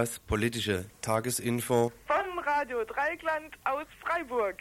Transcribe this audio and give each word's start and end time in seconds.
Das 0.00 0.18
politische 0.18 0.86
Tagesinfo 1.02 1.92
von 2.06 2.38
Radio 2.42 2.78
Dreigland 2.86 3.54
aus 3.64 3.84
Freiburg. 4.00 4.56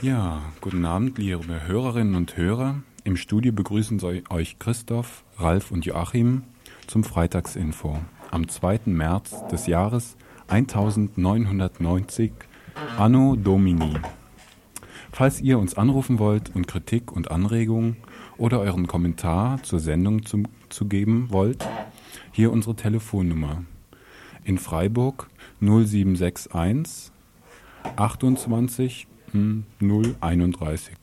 Ja, 0.00 0.40
guten 0.62 0.86
Abend, 0.86 1.18
liebe 1.18 1.66
Hörerinnen 1.66 2.14
und 2.14 2.38
Hörer. 2.38 2.76
Im 3.04 3.18
Studio 3.18 3.52
begrüßen 3.52 4.02
euch 4.30 4.58
Christoph, 4.58 5.24
Ralf 5.36 5.70
und 5.70 5.84
Joachim 5.84 6.44
zum 6.90 7.04
Freitagsinfo 7.04 8.00
am 8.32 8.48
2. 8.48 8.80
März 8.86 9.46
des 9.46 9.68
Jahres 9.68 10.16
1990 10.48 12.32
Anno 12.98 13.36
Domini. 13.36 13.94
Falls 15.12 15.40
ihr 15.40 15.60
uns 15.60 15.74
anrufen 15.74 16.18
wollt 16.18 16.52
und 16.52 16.66
Kritik 16.66 17.12
und 17.12 17.30
Anregungen 17.30 17.96
oder 18.38 18.58
euren 18.58 18.88
Kommentar 18.88 19.62
zur 19.62 19.78
Sendung 19.78 20.26
zu, 20.26 20.42
zu 20.68 20.86
geben 20.86 21.28
wollt, 21.30 21.64
hier 22.32 22.50
unsere 22.50 22.74
Telefonnummer. 22.74 23.62
In 24.42 24.58
Freiburg 24.58 25.28
0761 25.60 27.12
28 27.94 29.06
031. 29.80 30.96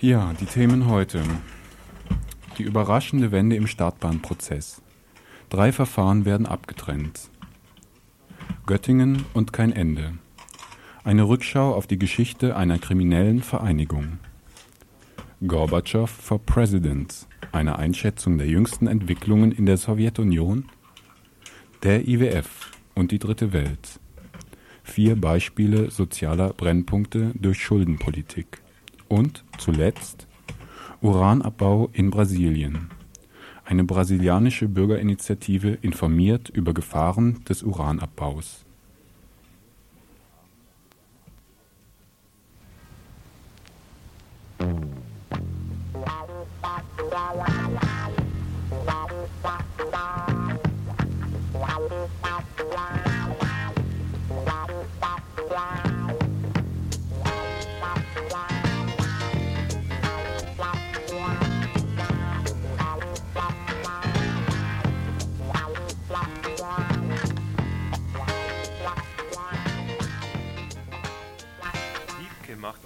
Ja, 0.00 0.32
die 0.38 0.46
Themen 0.46 0.86
heute. 0.86 1.24
Die 2.58 2.64
überraschende 2.64 3.30
Wende 3.30 3.54
im 3.54 3.68
Startbahnprozess. 3.68 4.82
Drei 5.48 5.70
Verfahren 5.72 6.24
werden 6.24 6.44
abgetrennt. 6.44 7.30
Göttingen 8.66 9.24
und 9.32 9.52
kein 9.52 9.72
Ende. 9.72 10.14
Eine 11.04 11.28
Rückschau 11.28 11.72
auf 11.72 11.86
die 11.86 11.98
Geschichte 11.98 12.56
einer 12.56 12.78
kriminellen 12.78 13.42
Vereinigung. 13.42 14.18
Gorbatschow 15.46 16.10
for 16.10 16.40
President. 16.44 17.26
Eine 17.52 17.78
Einschätzung 17.78 18.38
der 18.38 18.48
jüngsten 18.48 18.88
Entwicklungen 18.88 19.52
in 19.52 19.64
der 19.64 19.76
Sowjetunion. 19.76 20.66
Der 21.84 22.08
IWF 22.08 22.72
und 22.94 23.12
die 23.12 23.20
Dritte 23.20 23.52
Welt. 23.52 24.00
Vier 24.82 25.14
Beispiele 25.14 25.90
sozialer 25.90 26.52
Brennpunkte 26.52 27.32
durch 27.34 27.62
Schuldenpolitik. 27.62 28.60
Und 29.08 29.44
zuletzt 29.58 30.27
Uranabbau 31.00 31.90
in 31.92 32.10
Brasilien. 32.10 32.90
Eine 33.64 33.84
brasilianische 33.84 34.66
Bürgerinitiative 34.66 35.78
informiert 35.80 36.48
über 36.48 36.74
Gefahren 36.74 37.44
des 37.48 37.62
Uranabbaus. 37.62 38.64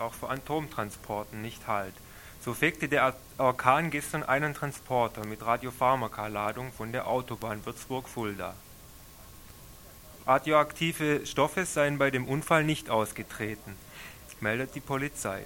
Auch 0.02 0.14
vor 0.14 0.30
Atomtransporten 0.30 1.40
nicht 1.40 1.66
Halt. 1.66 1.94
So 2.44 2.54
fegte 2.54 2.88
der 2.88 3.14
Orkan 3.38 3.90
gestern 3.90 4.24
einen 4.24 4.54
Transporter 4.54 5.24
mit 5.26 5.46
Radiopharmaka-Ladung 5.46 6.72
von 6.72 6.90
der 6.90 7.06
Autobahn 7.06 7.64
Würzburg-Fulda. 7.64 8.54
Radioaktive 10.26 11.24
Stoffe 11.24 11.64
seien 11.64 11.98
bei 11.98 12.10
dem 12.10 12.26
Unfall 12.26 12.64
nicht 12.64 12.90
ausgetreten, 12.90 13.76
meldet 14.40 14.74
die 14.74 14.80
Polizei. 14.80 15.42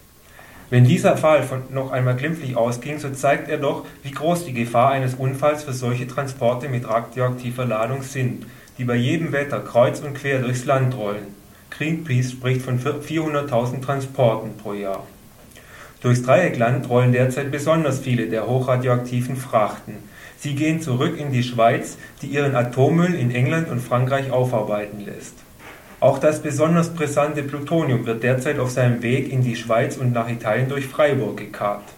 Wenn 0.69 0.85
dieser 0.85 1.17
Fall 1.17 1.47
noch 1.71 1.93
einmal 1.93 2.17
glimpflich 2.17 2.57
ausging, 2.57 2.99
so 2.99 3.11
zeigt 3.11 3.49
er 3.49 3.59
doch, 3.59 3.87
wie 4.03 4.11
groß 4.11 4.47
die 4.47 4.53
Gefahr 4.53 4.91
eines 4.91 5.15
Unfalls 5.15 5.63
für 5.63 5.73
solche 5.73 6.09
Transporte 6.09 6.69
mit 6.69 6.89
radioaktiver 6.89 7.65
Ladung 7.65 8.03
sind, 8.03 8.47
die 8.77 8.85
bei 8.85 8.97
jedem 8.97 9.33
Wetter 9.33 9.61
kreuz 9.61 10.01
und 10.01 10.15
quer 10.15 10.41
durchs 10.41 10.65
Land 10.65 10.97
rollen. 10.97 11.35
Greenpeace 11.77 12.33
spricht 12.33 12.63
von 12.63 12.81
400.000 12.81 13.83
Transporten 13.83 14.57
pro 14.57 14.73
Jahr. 14.73 15.07
Durchs 16.01 16.23
Dreieckland 16.23 16.89
rollen 16.89 17.13
derzeit 17.13 17.51
besonders 17.51 18.01
viele 18.01 18.29
der 18.29 18.47
hochradioaktiven 18.47 19.37
Frachten. 19.37 19.95
Sie 20.39 20.55
gehen 20.55 20.81
zurück 20.81 21.19
in 21.19 21.33
die 21.33 21.43
Schweiz, 21.43 21.99
die 22.23 22.29
ihren 22.29 22.55
Atommüll 22.55 23.15
in 23.15 23.31
England 23.31 23.69
und 23.69 23.81
Frankreich 23.81 24.31
aufarbeiten 24.31 25.05
lässt. 25.05 25.35
Auch 25.99 26.19
das 26.19 26.43
besonders 26.43 26.95
brisante 26.95 27.43
Plutonium 27.43 28.07
wird 28.07 28.23
derzeit 28.23 28.59
auf 28.59 28.71
seinem 28.71 29.03
Weg 29.03 29.33
in 29.33 29.43
die 29.43 29.57
Schweiz 29.57 29.97
und 29.97 30.13
nach 30.13 30.29
Italien 30.29 30.69
durch 30.69 30.87
Freiburg 30.87 31.39
gekarrt. 31.39 31.96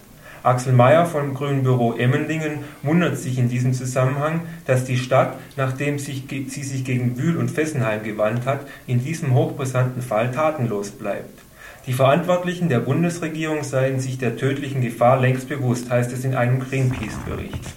Axel 0.49 0.73
Mayer 0.73 1.05
vom 1.05 1.35
Grünen 1.35 1.61
Büro 1.61 1.93
Emmendingen 1.93 2.61
wundert 2.81 3.19
sich 3.19 3.37
in 3.37 3.49
diesem 3.49 3.71
Zusammenhang, 3.73 4.41
dass 4.65 4.83
die 4.83 4.97
Stadt, 4.97 5.37
nachdem 5.57 5.99
sie 5.99 6.23
sich 6.47 6.83
gegen 6.83 7.19
Wühl 7.19 7.37
und 7.37 7.51
Fessenheim 7.51 8.01
gewandt 8.01 8.47
hat, 8.47 8.61
in 8.87 9.03
diesem 9.03 9.35
hochbrisanten 9.35 10.01
Fall 10.01 10.31
tatenlos 10.31 10.89
bleibt. 10.89 11.39
Die 11.85 11.93
Verantwortlichen 11.93 12.67
der 12.67 12.79
Bundesregierung 12.79 13.63
seien 13.63 13.99
sich 13.99 14.17
der 14.17 14.37
tödlichen 14.37 14.81
Gefahr 14.81 15.19
längst 15.19 15.47
bewusst, 15.49 15.91
heißt 15.91 16.11
es 16.13 16.25
in 16.25 16.33
einem 16.33 16.59
Greenpeace-Bericht. 16.59 17.75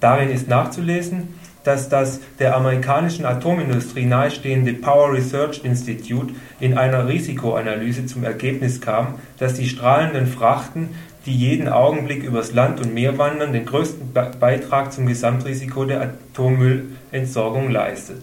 Darin 0.00 0.28
ist 0.28 0.46
nachzulesen, 0.46 1.28
dass 1.64 1.88
das 1.88 2.20
der 2.38 2.56
amerikanischen 2.56 3.26
Atomindustrie 3.26 4.06
nahestehende 4.06 4.72
Power 4.72 5.12
Research 5.12 5.62
Institute 5.64 6.34
in 6.58 6.76
einer 6.76 7.06
Risikoanalyse 7.06 8.06
zum 8.06 8.24
Ergebnis 8.24 8.80
kam, 8.80 9.16
dass 9.38 9.54
die 9.54 9.68
strahlenden 9.68 10.26
Frachten 10.26 10.90
die 11.26 11.36
jeden 11.36 11.68
Augenblick 11.68 12.24
übers 12.24 12.52
Land 12.52 12.80
und 12.80 12.94
Meer 12.94 13.18
wandern, 13.18 13.52
den 13.52 13.66
größten 13.66 14.12
Beitrag 14.12 14.92
zum 14.92 15.06
Gesamtrisiko 15.06 15.84
der 15.84 16.02
Atommüllentsorgung 16.02 17.70
leistet. 17.70 18.22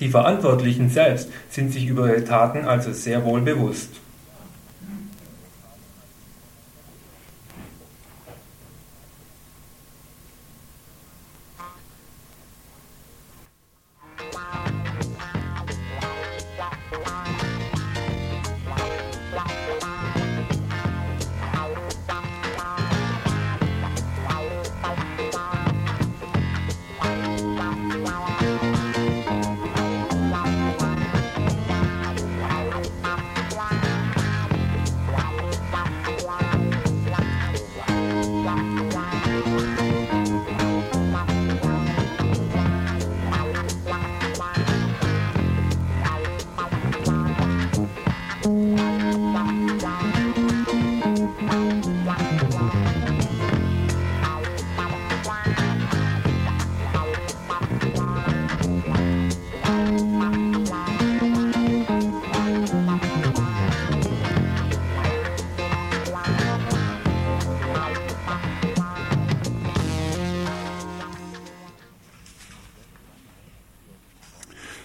Die 0.00 0.08
Verantwortlichen 0.08 0.90
selbst 0.90 1.30
sind 1.50 1.72
sich 1.72 1.86
über 1.86 2.08
ihre 2.08 2.24
Taten 2.24 2.64
also 2.64 2.92
sehr 2.92 3.24
wohl 3.24 3.40
bewusst. 3.40 3.90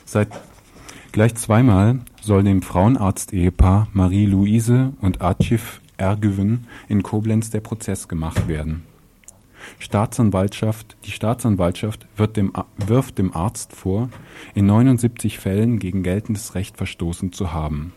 Seit 0.10 0.30
gleich 1.12 1.36
zweimal 1.36 2.00
soll 2.20 2.42
dem 2.42 2.64
Frauenarzt-Ehepaar 2.64 3.90
Marie-Louise 3.94 4.94
und 5.02 5.22
Archif 5.22 5.82
Ergüven 5.98 6.66
in 6.88 7.04
Koblenz 7.04 7.52
der 7.52 7.60
Prozess 7.60 8.08
gemacht 8.08 8.48
werden. 8.48 8.86
Staatsanwaltschaft, 9.78 10.98
die 11.06 11.12
Staatsanwaltschaft 11.12 12.08
dem, 12.36 12.54
wirft 12.78 13.20
dem 13.20 13.36
Arzt 13.36 13.76
vor, 13.76 14.10
in 14.56 14.66
79 14.66 15.38
Fällen 15.38 15.78
gegen 15.78 16.02
geltendes 16.02 16.56
Recht 16.56 16.78
verstoßen 16.78 17.32
zu 17.32 17.54
haben. 17.54 17.94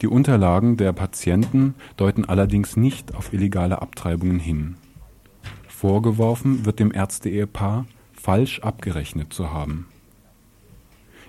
Die 0.00 0.06
Unterlagen 0.06 0.76
der 0.76 0.92
Patienten 0.92 1.74
deuten 1.96 2.24
allerdings 2.24 2.76
nicht 2.76 3.16
auf 3.16 3.32
illegale 3.32 3.82
Abtreibungen 3.82 4.38
hin. 4.38 4.76
Vorgeworfen 5.66 6.64
wird 6.64 6.78
dem 6.78 6.92
Ärzte-Ehepaar, 6.94 7.86
falsch 8.12 8.60
abgerechnet 8.60 9.32
zu 9.32 9.52
haben. 9.52 9.88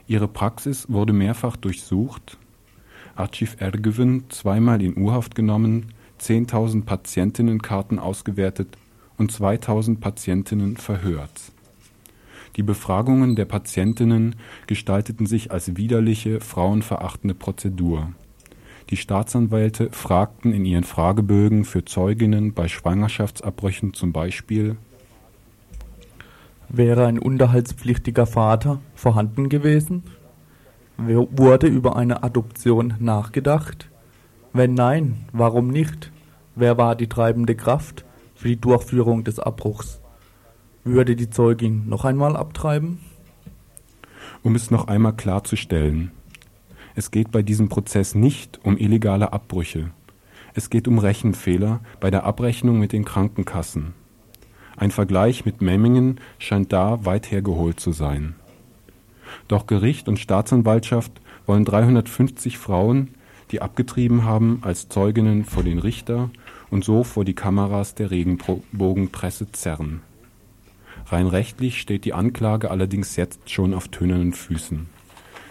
Ihre 0.08 0.28
Praxis 0.28 0.90
wurde 0.90 1.14
mehrfach 1.14 1.56
durchsucht, 1.56 2.38
Archiv 3.16 3.56
Ergüven 3.60 4.26
zweimal 4.30 4.82
in 4.82 4.98
U-Haft 4.98 5.36
genommen, 5.36 5.94
10.000 6.20 6.84
Patientinnenkarten 6.84 7.98
ausgewertet 7.98 8.78
und 9.18 9.32
2000 9.32 10.00
Patientinnen 10.00 10.78
verhört. 10.78 11.52
Die 12.56 12.64
Befragungen 12.64 13.36
der 13.36 13.46
Patientinnen 13.46 14.36
gestalteten 14.68 15.26
sich 15.26 15.52
als 15.52 15.76
widerliche, 15.76 16.40
frauenverachtende 16.40 17.36
Prozedur. 17.36 18.12
Die 18.90 18.98
Staatsanwälte 18.98 19.90
fragten 19.92 20.54
in 20.54 20.64
ihren 20.64 20.84
Fragebögen 20.84 21.66
für 21.66 21.84
Zeuginnen 21.84 22.54
bei 22.54 22.68
Schwangerschaftsabbrüchen 22.68 23.94
zum 23.94 24.14
Beispiel 24.14 24.78
Wäre 26.70 27.06
ein 27.06 27.20
unterhaltspflichtiger 27.20 28.26
Vater 28.26 28.80
vorhanden 28.96 29.50
gewesen? 29.50 30.04
Wurde 30.98 31.68
über 31.68 31.96
eine 31.96 32.24
Adoption 32.24 32.96
nachgedacht? 33.00 33.90
Wenn 34.54 34.74
nein, 34.74 35.26
warum 35.32 35.68
nicht? 35.68 36.12
Wer 36.56 36.78
war 36.78 36.96
die 36.96 37.08
treibende 37.08 37.56
Kraft? 37.56 38.06
für 38.36 38.50
die 38.50 38.62
Durchführung 38.62 39.24
des 39.24 39.40
Abbruchs. 39.40 40.02
Würde 40.84 41.16
die 41.16 41.30
Zeugin 41.30 41.90
noch 41.90 42.06
einmal 42.06 42.36
abtreiben? 42.36 43.00
Um 44.44 44.54
es 44.54 44.70
noch 44.70 44.88
einmal 44.88 45.14
klarzustellen, 45.14 46.12
es 46.94 47.10
geht 47.12 47.32
bei 47.32 47.42
diesem 47.42 47.70
Prozess 47.70 48.14
nicht 48.14 48.60
um 48.64 48.78
illegale 48.78 49.34
Abbrüche. 49.34 49.90
Es 50.54 50.70
geht 50.70 50.88
um 50.88 51.00
Rechenfehler 51.00 51.82
bei 52.00 52.12
der 52.12 52.24
Abrechnung 52.24 52.80
mit 52.80 52.94
den 52.94 53.04
Krankenkassen. 53.04 53.94
Ein 54.78 54.92
Vergleich 54.92 55.46
mit 55.46 55.62
Memmingen 55.62 56.20
scheint 56.38 56.74
da 56.74 57.06
weit 57.06 57.32
hergeholt 57.32 57.80
zu 57.80 57.92
sein. 57.92 58.36
Doch 59.48 59.68
Gericht 59.68 60.08
und 60.08 60.20
Staatsanwaltschaft 60.20 61.12
wollen 61.46 61.66
350 61.66 62.58
Frauen, 62.58 63.10
die 63.52 63.62
abgetrieben 63.62 64.24
haben, 64.24 64.60
als 64.64 64.90
Zeuginnen 64.90 65.46
vor 65.46 65.64
den 65.64 65.80
Richter 65.80 66.30
und 66.70 66.84
so 66.84 67.04
vor 67.04 67.26
die 67.26 67.36
Kameras 67.36 67.96
der 67.96 68.12
Regenbogenpresse 68.12 69.52
zerren. 69.52 70.02
Rein 71.08 71.28
rechtlich 71.28 71.80
steht 71.80 72.06
die 72.06 72.14
Anklage 72.14 72.72
allerdings 72.72 73.16
jetzt 73.16 73.52
schon 73.52 73.74
auf 73.74 73.90
tönernen 73.90 74.34
Füßen. 74.34 74.88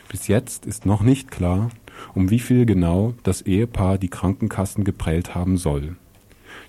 Bis 0.09 0.27
jetzt 0.27 0.67
ist 0.67 0.87
noch 0.87 1.03
nicht 1.03 1.31
klar, 1.31 1.71
um 2.15 2.31
wie 2.31 2.41
viel 2.41 2.67
genau 2.67 3.15
das 3.23 3.43
Ehepaar 3.43 3.99
die 3.99 4.09
Krankenkassen 4.09 4.85
geprellt 4.85 5.35
haben 5.35 5.57
soll. 5.57 5.97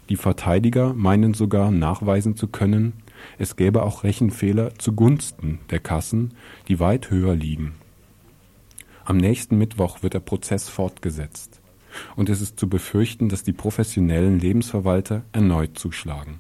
Die 0.09 0.17
Verteidiger 0.17 0.93
meinen 0.93 1.33
sogar 1.33 1.71
nachweisen 1.71 2.35
zu 2.35 2.47
können, 2.47 2.93
es 3.37 3.55
gäbe 3.55 3.83
auch 3.83 4.03
Rechenfehler 4.03 4.77
zugunsten 4.77 5.59
der 5.71 5.79
Kassen, 5.79 6.33
die 6.67 6.79
weit 6.79 7.09
höher 7.09 7.35
liegen. 7.35 7.73
Am 9.03 9.17
nächsten 9.17 9.57
Mittwoch 9.57 10.03
wird 10.03 10.13
der 10.13 10.19
Prozess 10.19 10.69
fortgesetzt 10.69 11.61
und 12.15 12.29
es 12.29 12.41
ist 12.41 12.59
zu 12.59 12.67
befürchten, 12.67 13.29
dass 13.29 13.43
die 13.43 13.53
professionellen 13.53 14.39
Lebensverwalter 14.39 15.23
erneut 15.31 15.77
zuschlagen. 15.77 16.39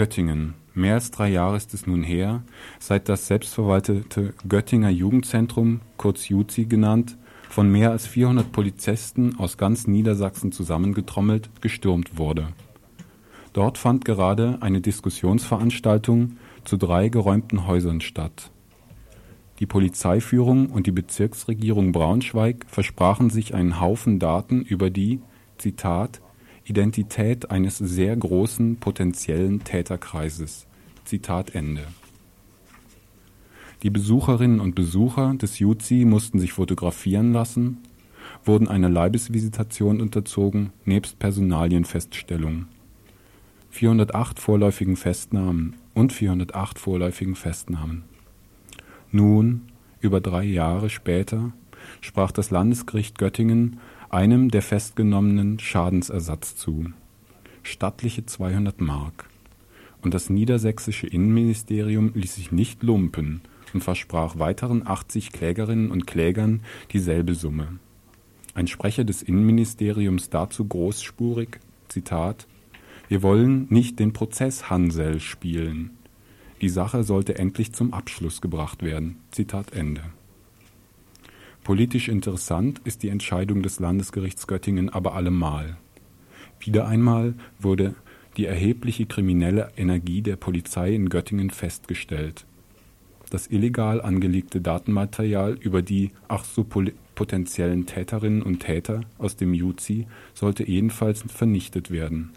Göttingen. 0.00 0.54
Mehr 0.72 0.94
als 0.94 1.10
drei 1.10 1.28
Jahre 1.28 1.58
ist 1.58 1.74
es 1.74 1.86
nun 1.86 2.02
her, 2.02 2.42
seit 2.78 3.10
das 3.10 3.26
selbstverwaltete 3.26 4.32
Göttinger 4.48 4.88
Jugendzentrum, 4.88 5.82
kurz 5.98 6.30
JUZI 6.30 6.64
genannt, 6.64 7.18
von 7.50 7.70
mehr 7.70 7.90
als 7.90 8.06
400 8.06 8.50
Polizisten 8.50 9.38
aus 9.38 9.58
ganz 9.58 9.86
Niedersachsen 9.86 10.52
zusammengetrommelt, 10.52 11.50
gestürmt 11.60 12.16
wurde. 12.16 12.48
Dort 13.52 13.76
fand 13.76 14.06
gerade 14.06 14.56
eine 14.62 14.80
Diskussionsveranstaltung 14.80 16.38
zu 16.64 16.78
drei 16.78 17.10
geräumten 17.10 17.66
Häusern 17.66 18.00
statt. 18.00 18.50
Die 19.58 19.66
Polizeiführung 19.66 20.70
und 20.70 20.86
die 20.86 20.92
Bezirksregierung 20.92 21.92
Braunschweig 21.92 22.64
versprachen 22.68 23.28
sich 23.28 23.52
einen 23.52 23.82
Haufen 23.82 24.18
Daten 24.18 24.62
über 24.62 24.88
die, 24.88 25.20
Zitat, 25.58 26.22
Identität 26.70 27.50
eines 27.50 27.78
sehr 27.78 28.16
großen 28.16 28.76
potenziellen 28.76 29.64
Täterkreises. 29.64 30.68
Zitat 31.04 31.56
Ende. 31.56 31.82
Die 33.82 33.90
Besucherinnen 33.90 34.60
und 34.60 34.76
Besucher 34.76 35.34
des 35.34 35.58
JUZI 35.58 36.04
mussten 36.04 36.38
sich 36.38 36.52
fotografieren 36.52 37.32
lassen, 37.32 37.78
wurden 38.44 38.68
einer 38.68 38.88
Leibesvisitation 38.88 40.00
unterzogen, 40.00 40.70
nebst 40.84 41.18
Personalienfeststellung. 41.18 42.66
408 43.70 44.38
vorläufigen 44.38 44.96
Festnahmen 44.96 45.74
und 45.94 46.12
408 46.12 46.78
vorläufigen 46.78 47.34
Festnahmen. 47.34 48.04
Nun, 49.10 49.62
über 50.00 50.20
drei 50.20 50.44
Jahre 50.44 50.88
später, 50.88 51.52
sprach 52.00 52.30
das 52.30 52.52
Landesgericht 52.52 53.18
Göttingen 53.18 53.80
einem 54.10 54.50
der 54.50 54.62
Festgenommenen 54.62 55.60
Schadensersatz 55.60 56.56
zu, 56.56 56.86
stattliche 57.62 58.26
200 58.26 58.80
Mark. 58.80 59.28
Und 60.02 60.14
das 60.14 60.30
niedersächsische 60.30 61.06
Innenministerium 61.06 62.12
ließ 62.14 62.34
sich 62.34 62.50
nicht 62.50 62.82
lumpen 62.82 63.42
und 63.72 63.84
versprach 63.84 64.38
weiteren 64.38 64.86
80 64.86 65.30
Klägerinnen 65.30 65.90
und 65.90 66.06
Klägern 66.06 66.62
dieselbe 66.92 67.34
Summe. 67.34 67.78
Ein 68.54 68.66
Sprecher 68.66 69.04
des 69.04 69.22
Innenministeriums 69.22 70.28
dazu 70.28 70.66
großspurig, 70.66 71.60
Zitat, 71.88 72.48
wir 73.08 73.22
wollen 73.22 73.66
nicht 73.70 73.98
den 74.00 74.12
Prozess 74.12 74.70
Hansel 74.70 75.20
spielen. 75.20 75.90
Die 76.60 76.68
Sache 76.68 77.04
sollte 77.04 77.38
endlich 77.38 77.72
zum 77.72 77.92
Abschluss 77.92 78.40
gebracht 78.40 78.82
werden. 78.82 79.16
Zitat 79.30 79.72
Ende. 79.72 80.02
Politisch 81.64 82.08
interessant 82.08 82.80
ist 82.84 83.02
die 83.02 83.10
Entscheidung 83.10 83.62
des 83.62 83.80
Landesgerichts 83.80 84.46
Göttingen 84.46 84.88
aber 84.88 85.14
allemal. 85.14 85.76
Wieder 86.58 86.86
einmal 86.86 87.34
wurde 87.58 87.94
die 88.36 88.46
erhebliche 88.46 89.06
kriminelle 89.06 89.70
Energie 89.76 90.22
der 90.22 90.36
Polizei 90.36 90.94
in 90.94 91.08
Göttingen 91.08 91.50
festgestellt. 91.50 92.46
Das 93.30 93.46
illegal 93.46 94.00
angelegte 94.00 94.60
Datenmaterial 94.60 95.54
über 95.54 95.82
die 95.82 96.10
ach 96.26 96.44
so 96.44 96.64
potenziellen 97.14 97.86
Täterinnen 97.86 98.42
und 98.42 98.60
Täter 98.60 99.02
aus 99.18 99.36
dem 99.36 99.54
JUZI 99.54 100.06
sollte 100.34 100.66
ebenfalls 100.66 101.22
vernichtet 101.22 101.90
werden. 101.90 102.32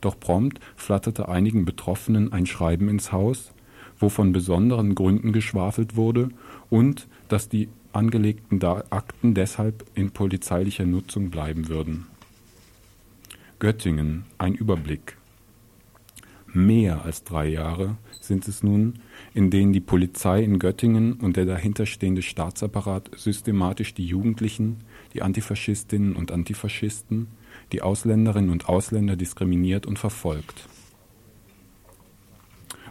Doch 0.00 0.18
prompt 0.18 0.58
flatterte 0.74 1.28
einigen 1.28 1.64
Betroffenen 1.64 2.32
ein 2.32 2.46
Schreiben 2.46 2.88
ins 2.88 3.12
Haus, 3.12 3.52
wo 3.98 4.08
von 4.08 4.32
besonderen 4.32 4.96
Gründen 4.96 5.32
geschwafelt 5.32 5.94
wurde 5.96 6.30
und 6.70 7.06
dass 7.28 7.48
die 7.48 7.68
angelegten 7.92 8.62
Akten 8.62 9.34
deshalb 9.34 9.84
in 9.94 10.10
polizeilicher 10.10 10.86
Nutzung 10.86 11.30
bleiben 11.30 11.68
würden. 11.68 12.06
Göttingen, 13.58 14.24
ein 14.38 14.54
Überblick. 14.54 15.16
Mehr 16.52 17.04
als 17.04 17.24
drei 17.24 17.48
Jahre 17.48 17.96
sind 18.20 18.46
es 18.46 18.62
nun, 18.62 18.98
in 19.34 19.50
denen 19.50 19.72
die 19.72 19.80
Polizei 19.80 20.42
in 20.42 20.58
Göttingen 20.58 21.14
und 21.14 21.36
der 21.36 21.46
dahinterstehende 21.46 22.22
Staatsapparat 22.22 23.10
systematisch 23.16 23.94
die 23.94 24.06
Jugendlichen, 24.06 24.78
die 25.14 25.22
Antifaschistinnen 25.22 26.14
und 26.14 26.30
Antifaschisten, 26.30 27.28
die 27.72 27.82
Ausländerinnen 27.82 28.50
und 28.50 28.68
Ausländer 28.68 29.16
diskriminiert 29.16 29.86
und 29.86 29.98
verfolgt. 29.98 30.68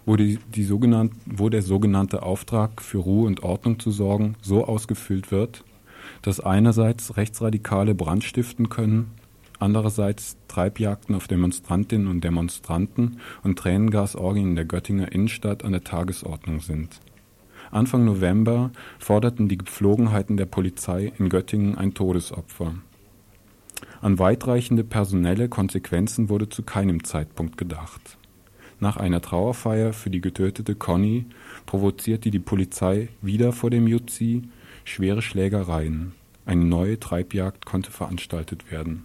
Wo, 0.05 0.15
die, 0.15 0.39
die 0.55 0.63
sogenannte, 0.63 1.15
wo 1.25 1.49
der 1.49 1.61
sogenannte 1.61 2.23
Auftrag 2.23 2.81
für 2.81 2.99
Ruhe 2.99 3.27
und 3.27 3.43
Ordnung 3.43 3.79
zu 3.79 3.91
sorgen 3.91 4.35
so 4.41 4.65
ausgefüllt 4.65 5.31
wird, 5.31 5.63
dass 6.21 6.39
einerseits 6.39 7.17
Rechtsradikale 7.17 7.95
Brand 7.95 8.23
stiften 8.23 8.69
können, 8.69 9.11
andererseits 9.59 10.37
Treibjagden 10.47 11.15
auf 11.15 11.27
Demonstrantinnen 11.27 12.07
und 12.07 12.23
Demonstranten 12.23 13.19
und 13.43 13.59
Tränengasorgien 13.59 14.49
in 14.49 14.55
der 14.55 14.65
Göttinger 14.65 15.11
Innenstadt 15.11 15.63
an 15.63 15.71
der 15.71 15.83
Tagesordnung 15.83 16.59
sind. 16.61 16.99
Anfang 17.69 18.03
November 18.03 18.71
forderten 18.99 19.47
die 19.47 19.57
Gepflogenheiten 19.57 20.35
der 20.35 20.45
Polizei 20.45 21.13
in 21.17 21.29
Göttingen 21.29 21.77
ein 21.77 21.93
Todesopfer. 21.93 22.75
An 24.01 24.19
weitreichende 24.19 24.83
personelle 24.83 25.47
Konsequenzen 25.47 26.29
wurde 26.29 26.49
zu 26.49 26.63
keinem 26.63 27.03
Zeitpunkt 27.03 27.57
gedacht. 27.57 28.17
Nach 28.81 28.97
einer 28.97 29.21
Trauerfeier 29.21 29.93
für 29.93 30.09
die 30.09 30.21
getötete 30.21 30.73
Conny 30.73 31.25
provozierte 31.67 32.31
die 32.31 32.39
Polizei 32.39 33.09
wieder 33.21 33.53
vor 33.53 33.69
dem 33.69 33.85
Jutzi 33.87 34.41
schwere 34.85 35.21
Schlägereien. 35.21 36.13
Eine 36.47 36.65
neue 36.65 36.99
Treibjagd 36.99 37.67
konnte 37.67 37.91
veranstaltet 37.91 38.71
werden. 38.71 39.03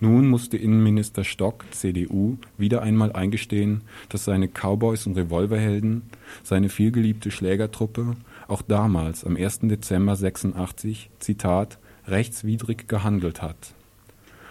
Nun 0.00 0.28
musste 0.28 0.58
Innenminister 0.58 1.24
Stock, 1.24 1.64
CDU, 1.70 2.36
wieder 2.58 2.82
einmal 2.82 3.10
eingestehen, 3.14 3.80
dass 4.10 4.26
seine 4.26 4.48
Cowboys 4.48 5.06
und 5.06 5.16
Revolverhelden, 5.16 6.02
seine 6.44 6.68
vielgeliebte 6.68 7.30
Schlägertruppe, 7.30 8.16
auch 8.48 8.60
damals 8.60 9.24
am 9.24 9.36
1. 9.36 9.60
Dezember 9.62 10.14
86, 10.14 11.08
Zitat, 11.20 11.78
rechtswidrig 12.06 12.86
gehandelt 12.86 13.40
hat. 13.40 13.72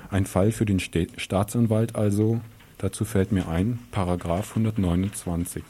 Ein 0.09 0.25
Fall 0.25 0.51
für 0.51 0.65
den 0.65 0.79
Staatsanwalt 0.79 1.95
also, 1.95 2.41
dazu 2.77 3.05
fällt 3.05 3.31
mir 3.31 3.47
ein, 3.47 3.79
Paragraph 3.91 4.49
129. 4.51 5.63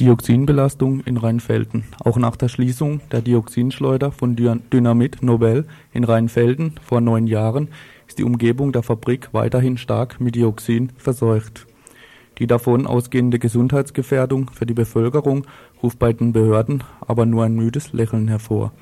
Dioxinbelastung 0.00 1.00
in 1.00 1.16
Rheinfelden. 1.16 1.82
Auch 2.04 2.18
nach 2.18 2.36
der 2.36 2.46
Schließung 2.46 3.00
der 3.10 3.20
Dioxinschleuder 3.20 4.12
von 4.12 4.36
Dynamit 4.36 5.24
Nobel 5.24 5.66
in 5.92 6.04
Rheinfelden 6.04 6.74
vor 6.84 7.00
neun 7.00 7.26
Jahren 7.26 7.66
ist 8.06 8.20
die 8.20 8.24
Umgebung 8.24 8.70
der 8.70 8.84
Fabrik 8.84 9.30
weiterhin 9.32 9.76
stark 9.76 10.20
mit 10.20 10.36
Dioxin 10.36 10.92
verseucht. 10.96 11.66
Die 12.38 12.46
davon 12.46 12.86
ausgehende 12.86 13.40
Gesundheitsgefährdung 13.40 14.50
für 14.52 14.66
die 14.66 14.74
Bevölkerung 14.74 15.48
ruft 15.82 15.98
bei 15.98 16.12
den 16.12 16.32
Behörden 16.32 16.84
aber 17.00 17.26
nur 17.26 17.44
ein 17.44 17.56
müdes 17.56 17.92
Lächeln 17.92 18.28
hervor. 18.28 18.72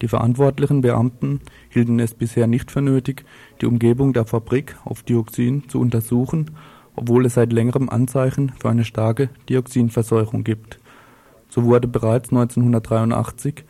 Die 0.00 0.08
verantwortlichen 0.08 0.80
Beamten 0.80 1.40
hielten 1.68 2.00
es 2.00 2.14
bisher 2.14 2.46
nicht 2.46 2.70
für 2.70 2.80
nötig, 2.80 3.26
die 3.60 3.66
Umgebung 3.66 4.14
der 4.14 4.24
Fabrik 4.24 4.76
auf 4.86 5.02
Dioxin 5.02 5.68
zu 5.68 5.78
untersuchen 5.78 6.52
obwohl 6.96 7.26
es 7.26 7.34
seit 7.34 7.52
längerem 7.52 7.88
Anzeichen 7.88 8.52
für 8.60 8.70
eine 8.70 8.84
starke 8.84 9.30
Dioxinverseuchung 9.48 10.44
gibt. 10.44 10.78
So 11.48 11.64
wurde 11.64 11.88
bereits 11.88 12.30
1983 12.30 13.64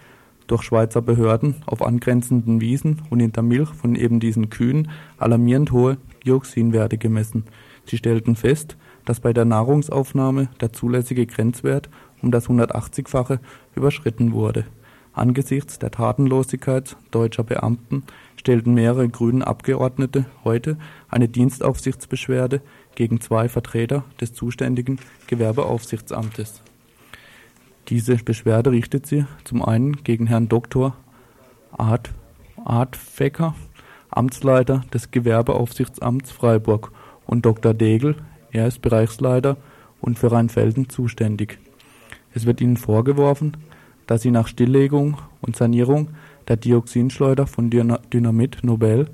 durch 0.46 0.62
Schweizer 0.62 1.02
Behörden 1.02 1.56
auf 1.66 1.82
angrenzenden 1.82 2.60
Wiesen 2.60 3.02
und 3.10 3.20
in 3.20 3.32
der 3.32 3.42
Milch 3.42 3.70
von 3.70 3.94
eben 3.94 4.20
diesen 4.20 4.50
Kühen 4.50 4.90
alarmierend 5.18 5.72
hohe 5.72 5.96
Dioxinwerte 6.24 6.98
gemessen. 6.98 7.44
Sie 7.86 7.96
stellten 7.96 8.36
fest, 8.36 8.76
dass 9.04 9.20
bei 9.20 9.32
der 9.32 9.44
Nahrungsaufnahme 9.44 10.48
der 10.60 10.72
zulässige 10.72 11.26
Grenzwert 11.26 11.88
um 12.22 12.30
das 12.30 12.48
180-fache 12.48 13.40
überschritten 13.74 14.32
wurde. 14.32 14.64
Angesichts 15.14 15.78
der 15.78 15.90
Tatenlosigkeit 15.90 16.96
deutscher 17.10 17.44
Beamten 17.44 18.04
stellten 18.36 18.72
mehrere 18.72 19.08
grünen 19.08 19.42
Abgeordnete 19.42 20.24
heute 20.42 20.78
eine 21.08 21.28
Dienstaufsichtsbeschwerde 21.28 22.62
gegen 22.94 23.20
zwei 23.20 23.48
Vertreter 23.48 24.04
des 24.20 24.34
zuständigen 24.34 24.98
Gewerbeaufsichtsamtes. 25.26 26.62
Diese 27.88 28.16
Beschwerde 28.16 28.70
richtet 28.70 29.06
sie 29.06 29.26
zum 29.44 29.62
einen 29.62 30.04
gegen 30.04 30.26
Herrn 30.26 30.48
Dr. 30.48 30.94
Art, 31.72 32.10
Art 32.64 32.96
Fecker, 32.96 33.54
Amtsleiter 34.10 34.84
des 34.92 35.10
Gewerbeaufsichtsamts 35.10 36.30
Freiburg, 36.30 36.92
und 37.26 37.46
Dr. 37.46 37.72
Degel, 37.72 38.16
er 38.50 38.66
ist 38.66 38.82
Bereichsleiter 38.82 39.56
und 40.00 40.18
für 40.18 40.32
Rheinfelden 40.32 40.88
zuständig. 40.88 41.58
Es 42.34 42.46
wird 42.46 42.60
ihnen 42.60 42.76
vorgeworfen, 42.76 43.56
dass 44.06 44.22
sie 44.22 44.30
nach 44.30 44.48
Stilllegung 44.48 45.18
und 45.40 45.56
Sanierung 45.56 46.08
der 46.48 46.56
Dioxinschleuder 46.56 47.46
von 47.46 47.70
Dynamit 47.70 48.58
Nobel 48.62 49.08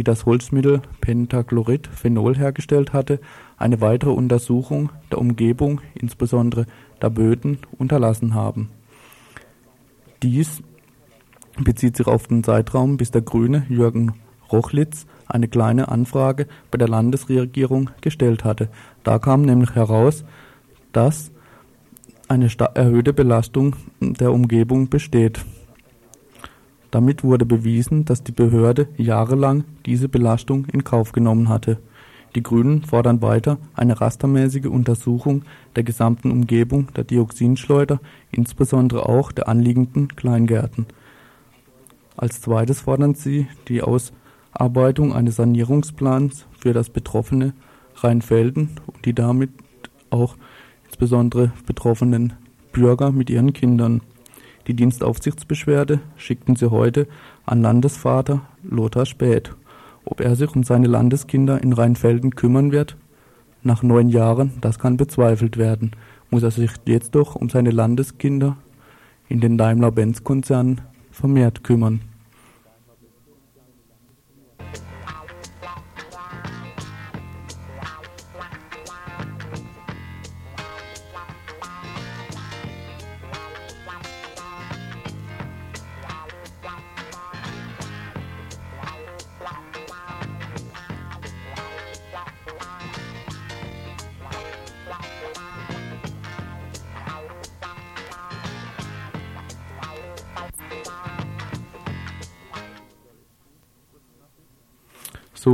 die 0.00 0.04
das 0.04 0.24
Holzmittel 0.24 0.80
Pentachlorid 1.02 1.86
Phenol 1.86 2.34
hergestellt 2.34 2.94
hatte, 2.94 3.20
eine 3.58 3.82
weitere 3.82 4.12
Untersuchung 4.12 4.88
der 5.12 5.18
Umgebung, 5.18 5.82
insbesondere 5.92 6.64
der 7.02 7.10
Böden, 7.10 7.58
unterlassen 7.76 8.32
haben. 8.32 8.70
Dies 10.22 10.62
bezieht 11.58 11.98
sich 11.98 12.06
auf 12.06 12.28
den 12.28 12.42
Zeitraum, 12.42 12.96
bis 12.96 13.10
der 13.10 13.20
Grüne 13.20 13.66
Jürgen 13.68 14.14
Rochlitz 14.50 15.04
eine 15.26 15.48
kleine 15.48 15.88
Anfrage 15.88 16.46
bei 16.70 16.78
der 16.78 16.88
Landesregierung 16.88 17.90
gestellt 18.00 18.42
hatte. 18.42 18.70
Da 19.04 19.18
kam 19.18 19.42
nämlich 19.42 19.74
heraus, 19.74 20.24
dass 20.92 21.30
eine 22.26 22.48
erhöhte 22.72 23.12
Belastung 23.12 23.76
der 24.00 24.32
Umgebung 24.32 24.88
besteht. 24.88 25.44
Damit 26.90 27.22
wurde 27.22 27.46
bewiesen, 27.46 28.04
dass 28.04 28.24
die 28.24 28.32
Behörde 28.32 28.88
jahrelang 28.96 29.64
diese 29.86 30.08
Belastung 30.08 30.66
in 30.66 30.84
Kauf 30.84 31.12
genommen 31.12 31.48
hatte. 31.48 31.78
Die 32.34 32.42
Grünen 32.42 32.84
fordern 32.84 33.22
weiter 33.22 33.58
eine 33.74 34.00
rastermäßige 34.00 34.66
Untersuchung 34.66 35.42
der 35.74 35.82
gesamten 35.82 36.30
Umgebung 36.30 36.88
der 36.94 37.04
Dioxinschleuder, 37.04 38.00
insbesondere 38.30 39.08
auch 39.08 39.32
der 39.32 39.48
anliegenden 39.48 40.08
Kleingärten. 40.14 40.86
Als 42.16 42.40
zweites 42.40 42.80
fordern 42.80 43.14
sie 43.14 43.46
die 43.68 43.82
Ausarbeitung 43.82 45.12
eines 45.12 45.36
Sanierungsplans 45.36 46.46
für 46.58 46.72
das 46.72 46.90
betroffene 46.90 47.54
Rheinfelden 47.96 48.70
und 48.86 49.04
die 49.04 49.14
damit 49.14 49.50
auch 50.10 50.36
insbesondere 50.86 51.52
betroffenen 51.66 52.34
Bürger 52.72 53.10
mit 53.10 53.30
ihren 53.30 53.52
Kindern. 53.52 54.02
Die 54.66 54.74
Dienstaufsichtsbeschwerde 54.74 56.00
schickten 56.16 56.56
sie 56.56 56.70
heute 56.70 57.06
an 57.46 57.62
Landesvater 57.62 58.42
Lothar 58.62 59.06
Späth. 59.06 59.54
Ob 60.04 60.20
er 60.20 60.36
sich 60.36 60.54
um 60.54 60.64
seine 60.64 60.86
Landeskinder 60.86 61.62
in 61.62 61.72
Rheinfelden 61.72 62.34
kümmern 62.34 62.72
wird? 62.72 62.96
Nach 63.62 63.82
neun 63.82 64.08
Jahren, 64.08 64.52
das 64.60 64.78
kann 64.78 64.96
bezweifelt 64.96 65.56
werden. 65.56 65.92
Muss 66.30 66.42
er 66.42 66.50
sich 66.50 66.70
jetzt 66.86 67.14
doch 67.14 67.36
um 67.36 67.48
seine 67.48 67.70
Landeskinder 67.70 68.56
in 69.28 69.40
den 69.40 69.58
Daimler-Benz-Konzernen 69.58 70.80
vermehrt 71.10 71.64
kümmern. 71.64 72.00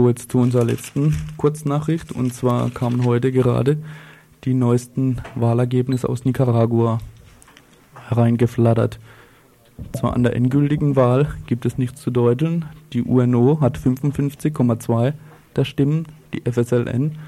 So, 0.07 0.11
jetzt 0.11 0.31
zu 0.31 0.39
unserer 0.39 0.63
letzten 0.63 1.17
Kurznachricht. 1.37 2.13
Und 2.13 2.33
zwar 2.33 2.71
kamen 2.71 3.05
heute 3.05 3.33
gerade 3.33 3.77
die 4.45 4.55
neuesten 4.55 5.21
Wahlergebnisse 5.35 6.09
aus 6.09 6.25
Nicaragua 6.25 7.01
hereingeflattert. 8.09 9.01
Zwar 9.99 10.15
an 10.15 10.23
der 10.23 10.37
endgültigen 10.37 10.95
Wahl 10.95 11.35
gibt 11.49 11.67
es 11.67 11.77
nichts 11.77 12.03
zu 12.03 12.13
deuteln. 12.13 12.67
Die 12.93 13.03
UNO 13.03 13.61
hat 13.61 13.79
55,2% 13.79 15.15
der 15.57 15.65
Stimmen. 15.65 16.07
Die 16.33 16.49
FSLN, 16.49 17.19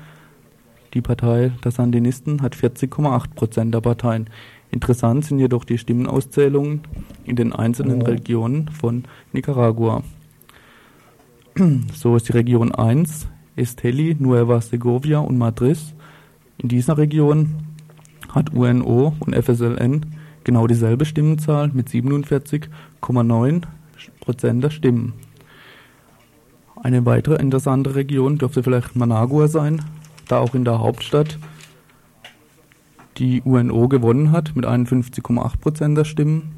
die 0.95 1.01
Partei 1.01 1.51
der 1.65 1.73
Sandinisten, 1.73 2.43
hat 2.43 2.55
40,8 2.55 3.35
Prozent 3.35 3.75
der 3.75 3.81
Parteien. 3.81 4.31
Interessant 4.71 5.25
sind 5.25 5.41
jedoch 5.41 5.65
die 5.65 5.79
Stimmenauszählungen 5.79 6.83
in 7.25 7.35
den 7.35 7.53
einzelnen 7.53 8.03
Regionen 8.03 8.69
von 8.69 9.03
Nicaragua. 9.33 10.05
So 11.93 12.15
ist 12.15 12.29
die 12.29 12.33
Region 12.33 12.73
1 12.73 13.27
Esteli, 13.57 14.15
Nueva 14.17 14.61
Segovia 14.61 15.19
und 15.19 15.39
Madrid. 15.39 15.79
In 16.59 16.69
dieser 16.69 16.97
Region 16.97 17.57
hat 18.33 18.55
UNO 18.55 19.15
und 19.19 19.35
FSLN 19.35 20.07
genau 20.45 20.69
dieselbe 20.69 21.05
Stimmenzahl 21.05 21.71
mit 21.73 21.89
47,9 21.89 23.63
Prozent 24.21 24.63
der 24.63 24.71
Stimmen. 24.71 25.15
Eine 26.81 27.05
weitere 27.05 27.43
interessante 27.43 27.97
Region 27.97 28.39
dürfte 28.39 28.63
vielleicht 28.63 28.95
Managua 28.95 29.49
sein, 29.49 29.83
da 30.29 30.39
auch 30.39 30.55
in 30.55 30.65
der 30.65 30.79
Hauptstadt 30.79 31.41
die 33.17 33.43
UNO 33.43 33.89
gewonnen 33.89 34.31
hat 34.31 34.55
mit 34.55 34.65
51,8 34.65 35.59
Prozent 35.59 35.99
der 35.99 36.05
Stimmen. 36.05 36.55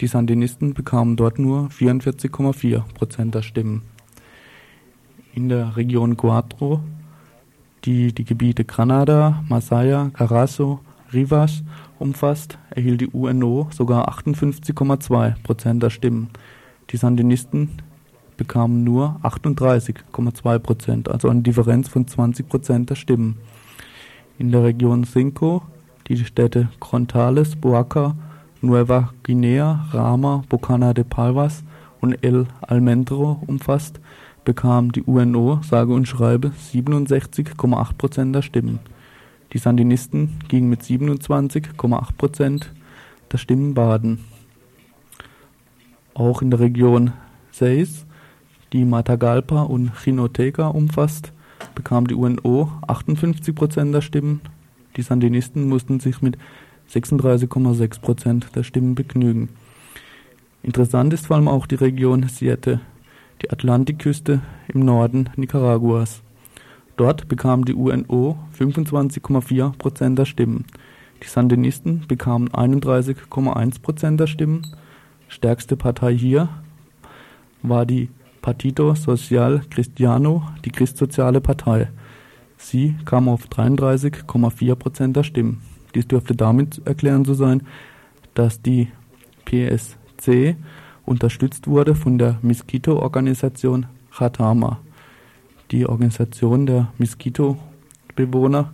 Die 0.00 0.06
Sandinisten 0.06 0.74
bekamen 0.74 1.16
dort 1.16 1.40
nur 1.40 1.70
44,4 1.70 2.82
Prozent 2.94 3.34
der 3.34 3.42
Stimmen. 3.42 3.82
In 5.38 5.48
der 5.48 5.76
Region 5.76 6.16
Cuatro, 6.16 6.80
die 7.84 8.12
die 8.12 8.24
Gebiete 8.24 8.64
Granada, 8.64 9.44
Masaya, 9.48 10.10
Carazo, 10.12 10.80
Rivas 11.12 11.62
umfasst, 12.00 12.58
erhielt 12.70 13.02
die 13.02 13.06
UNO 13.06 13.68
sogar 13.70 14.08
58,2 14.08 15.40
Prozent 15.44 15.80
der 15.80 15.90
Stimmen. 15.90 16.30
Die 16.90 16.96
Sandinisten 16.96 17.68
bekamen 18.36 18.82
nur 18.82 19.20
38,2 19.22 20.58
Prozent, 20.58 21.08
also 21.08 21.28
eine 21.28 21.42
Differenz 21.42 21.88
von 21.88 22.08
20 22.08 22.48
Prozent 22.48 22.90
der 22.90 22.96
Stimmen. 22.96 23.36
In 24.40 24.50
der 24.50 24.64
Region 24.64 25.04
Cinco, 25.04 25.62
die 26.08 26.16
die 26.16 26.24
Städte 26.24 26.68
Crontales, 26.80 27.54
Boaca, 27.54 28.16
Nueva 28.60 29.12
Guinea, 29.22 29.86
Rama, 29.92 30.42
Bocana 30.48 30.94
de 30.94 31.04
Palmas 31.04 31.62
und 32.00 32.24
El 32.24 32.48
Almendro 32.60 33.40
umfasst, 33.46 34.00
bekam 34.44 34.92
die 34.92 35.02
UNO 35.02 35.60
sage 35.62 35.92
und 35.92 36.06
schreibe 36.06 36.52
67,8 36.72 37.94
Prozent 37.98 38.34
der 38.34 38.42
Stimmen. 38.42 38.80
Die 39.52 39.58
Sandinisten 39.58 40.38
gingen 40.48 40.68
mit 40.68 40.82
27,8 40.82 42.16
Prozent 42.16 42.72
der 43.32 43.38
Stimmen 43.38 43.74
baden. 43.74 44.24
Auch 46.14 46.42
in 46.42 46.50
der 46.50 46.60
Region 46.60 47.12
Seis, 47.50 48.06
die 48.72 48.84
Matagalpa 48.84 49.62
und 49.62 49.92
Chinoteca 49.96 50.68
umfasst, 50.68 51.32
bekam 51.74 52.06
die 52.06 52.14
UNO 52.14 52.70
58 52.86 53.54
Prozent 53.54 53.94
der 53.94 54.02
Stimmen. 54.02 54.40
Die 54.96 55.02
Sandinisten 55.02 55.68
mussten 55.68 56.00
sich 56.00 56.20
mit 56.22 56.36
36,6 56.90 58.00
Prozent 58.00 58.54
der 58.54 58.62
Stimmen 58.62 58.94
begnügen. 58.94 59.50
Interessant 60.62 61.12
ist 61.12 61.26
vor 61.26 61.36
allem 61.36 61.48
auch 61.48 61.66
die 61.66 61.76
Region 61.76 62.28
Siete, 62.28 62.80
die 63.42 63.50
Atlantikküste 63.50 64.40
im 64.72 64.84
Norden 64.84 65.30
Nicaraguas. 65.36 66.22
Dort 66.96 67.28
bekam 67.28 67.64
die 67.64 67.74
UNO 67.74 68.38
25,4 68.58 69.76
Prozent 69.76 70.18
der 70.18 70.24
Stimmen. 70.24 70.64
Die 71.22 71.28
Sandinisten 71.28 72.04
bekamen 72.06 72.48
31,1 72.48 73.82
Prozent 73.82 74.20
der 74.20 74.26
Stimmen. 74.26 74.66
Stärkste 75.28 75.76
Partei 75.76 76.16
hier 76.16 76.48
war 77.62 77.86
die 77.86 78.08
Partido 78.42 78.94
Social 78.94 79.62
Cristiano, 79.70 80.42
die 80.64 80.70
Christsoziale 80.70 81.40
Partei. 81.40 81.88
Sie 82.56 82.96
kam 83.04 83.28
auf 83.28 83.46
33,4 83.46 84.74
Prozent 84.74 85.16
der 85.16 85.22
Stimmen. 85.22 85.60
Dies 85.94 86.08
dürfte 86.08 86.34
damit 86.34 86.82
erklären 86.84 87.24
zu 87.24 87.34
sein, 87.34 87.62
dass 88.34 88.62
die 88.62 88.88
PSC 89.44 90.56
unterstützt 91.08 91.66
wurde 91.66 91.94
von 91.94 92.18
der 92.18 92.38
Mosquito-Organisation 92.42 93.86
Chatama. 94.10 94.78
Die 95.70 95.86
Organisation 95.86 96.66
der 96.66 96.92
Mosquito-Bewohner 96.98 98.72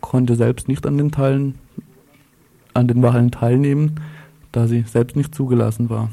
konnte 0.00 0.36
selbst 0.36 0.68
nicht 0.68 0.86
an 0.86 0.98
den, 0.98 1.10
Teilen, 1.10 1.54
an 2.74 2.88
den 2.88 3.02
Wahlen 3.02 3.30
teilnehmen, 3.30 4.00
da 4.52 4.66
sie 4.66 4.82
selbst 4.82 5.16
nicht 5.16 5.34
zugelassen 5.34 5.90
war. 5.90 6.10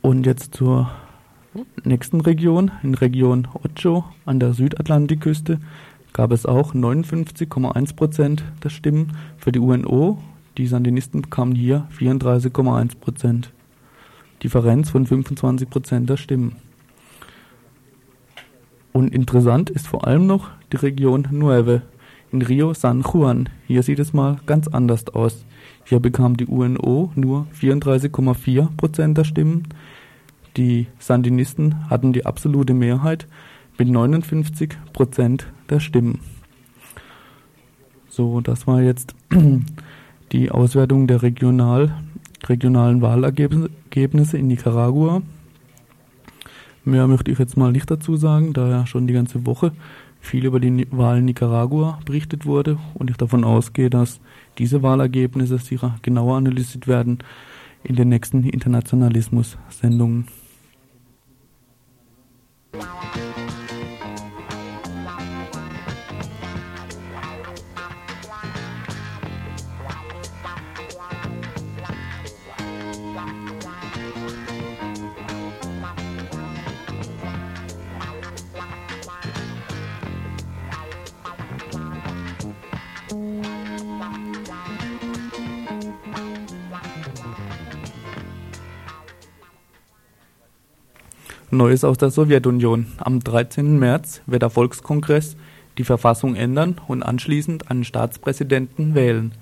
Und 0.00 0.24
jetzt 0.24 0.54
zur 0.54 0.90
nächsten 1.84 2.20
Region, 2.20 2.70
in 2.82 2.94
Region 2.94 3.48
Ocho 3.54 4.04
an 4.24 4.38
der 4.38 4.52
Südatlantikküste, 4.54 5.58
gab 6.12 6.32
es 6.32 6.46
auch 6.46 6.74
59,1 6.74 7.96
Prozent 7.96 8.44
der 8.62 8.70
Stimmen 8.70 9.16
für 9.36 9.52
die 9.52 9.58
UNO. 9.58 10.18
Die 10.58 10.66
Sandinisten 10.66 11.20
bekamen 11.20 11.54
hier 11.54 11.86
34,1 11.98 12.98
Prozent. 12.98 13.52
Differenz 14.42 14.88
von 14.88 15.06
25 15.06 15.68
Prozent 15.68 16.08
der 16.08 16.16
Stimmen. 16.16 16.56
Und 18.92 19.14
interessant 19.14 19.68
ist 19.68 19.86
vor 19.86 20.06
allem 20.06 20.26
noch 20.26 20.48
die 20.72 20.76
Region 20.76 21.28
Nueve 21.30 21.82
in 22.32 22.40
Rio 22.40 22.72
San 22.72 23.02
Juan. 23.02 23.50
Hier 23.66 23.82
sieht 23.82 23.98
es 23.98 24.14
mal 24.14 24.40
ganz 24.46 24.66
anders 24.68 25.06
aus. 25.08 25.44
Hier 25.84 26.00
bekam 26.00 26.38
die 26.38 26.46
UNO 26.46 27.12
nur 27.14 27.46
34,4 27.60 28.76
Prozent 28.78 29.18
der 29.18 29.24
Stimmen. 29.24 29.64
Die 30.56 30.86
Sandinisten 30.98 31.90
hatten 31.90 32.14
die 32.14 32.24
absolute 32.24 32.72
Mehrheit 32.72 33.26
mit 33.76 33.88
59 33.88 34.70
Prozent 34.94 35.48
der 35.68 35.80
Stimmen. 35.80 36.20
So, 38.08 38.40
das 38.40 38.66
war 38.66 38.80
jetzt 38.80 39.14
die 40.32 40.50
Auswertung 40.50 41.06
der 41.06 41.22
regional, 41.22 41.94
regionalen 42.44 43.02
Wahlergebnisse 43.02 44.38
in 44.38 44.46
Nicaragua. 44.48 45.22
Mehr 46.84 47.06
möchte 47.06 47.30
ich 47.30 47.38
jetzt 47.38 47.56
mal 47.56 47.72
nicht 47.72 47.90
dazu 47.90 48.16
sagen, 48.16 48.52
da 48.52 48.68
ja 48.68 48.86
schon 48.86 49.06
die 49.06 49.14
ganze 49.14 49.44
Woche 49.46 49.72
viel 50.20 50.44
über 50.44 50.60
die 50.60 50.86
Wahl 50.90 51.18
in 51.18 51.24
Nicaragua 51.24 51.98
berichtet 52.04 52.46
wurde 52.46 52.78
und 52.94 53.10
ich 53.10 53.16
davon 53.16 53.44
ausgehe, 53.44 53.90
dass 53.90 54.20
diese 54.58 54.82
Wahlergebnisse 54.82 55.58
sicher 55.58 55.96
genauer 56.02 56.36
analysiert 56.36 56.86
werden 56.86 57.18
in 57.84 57.96
den 57.96 58.08
nächsten 58.08 58.42
Internationalismus-Sendungen. 58.42 60.26
Neues 91.56 91.84
aus 91.84 91.98
der 91.98 92.10
Sowjetunion. 92.10 92.86
Am 92.98 93.20
13. 93.20 93.78
März 93.78 94.20
wird 94.26 94.42
der 94.42 94.50
Volkskongress 94.50 95.36
die 95.78 95.84
Verfassung 95.84 96.34
ändern 96.34 96.80
und 96.86 97.02
anschließend 97.02 97.70
einen 97.70 97.84
Staatspräsidenten 97.84 98.94
wählen. 98.94 99.32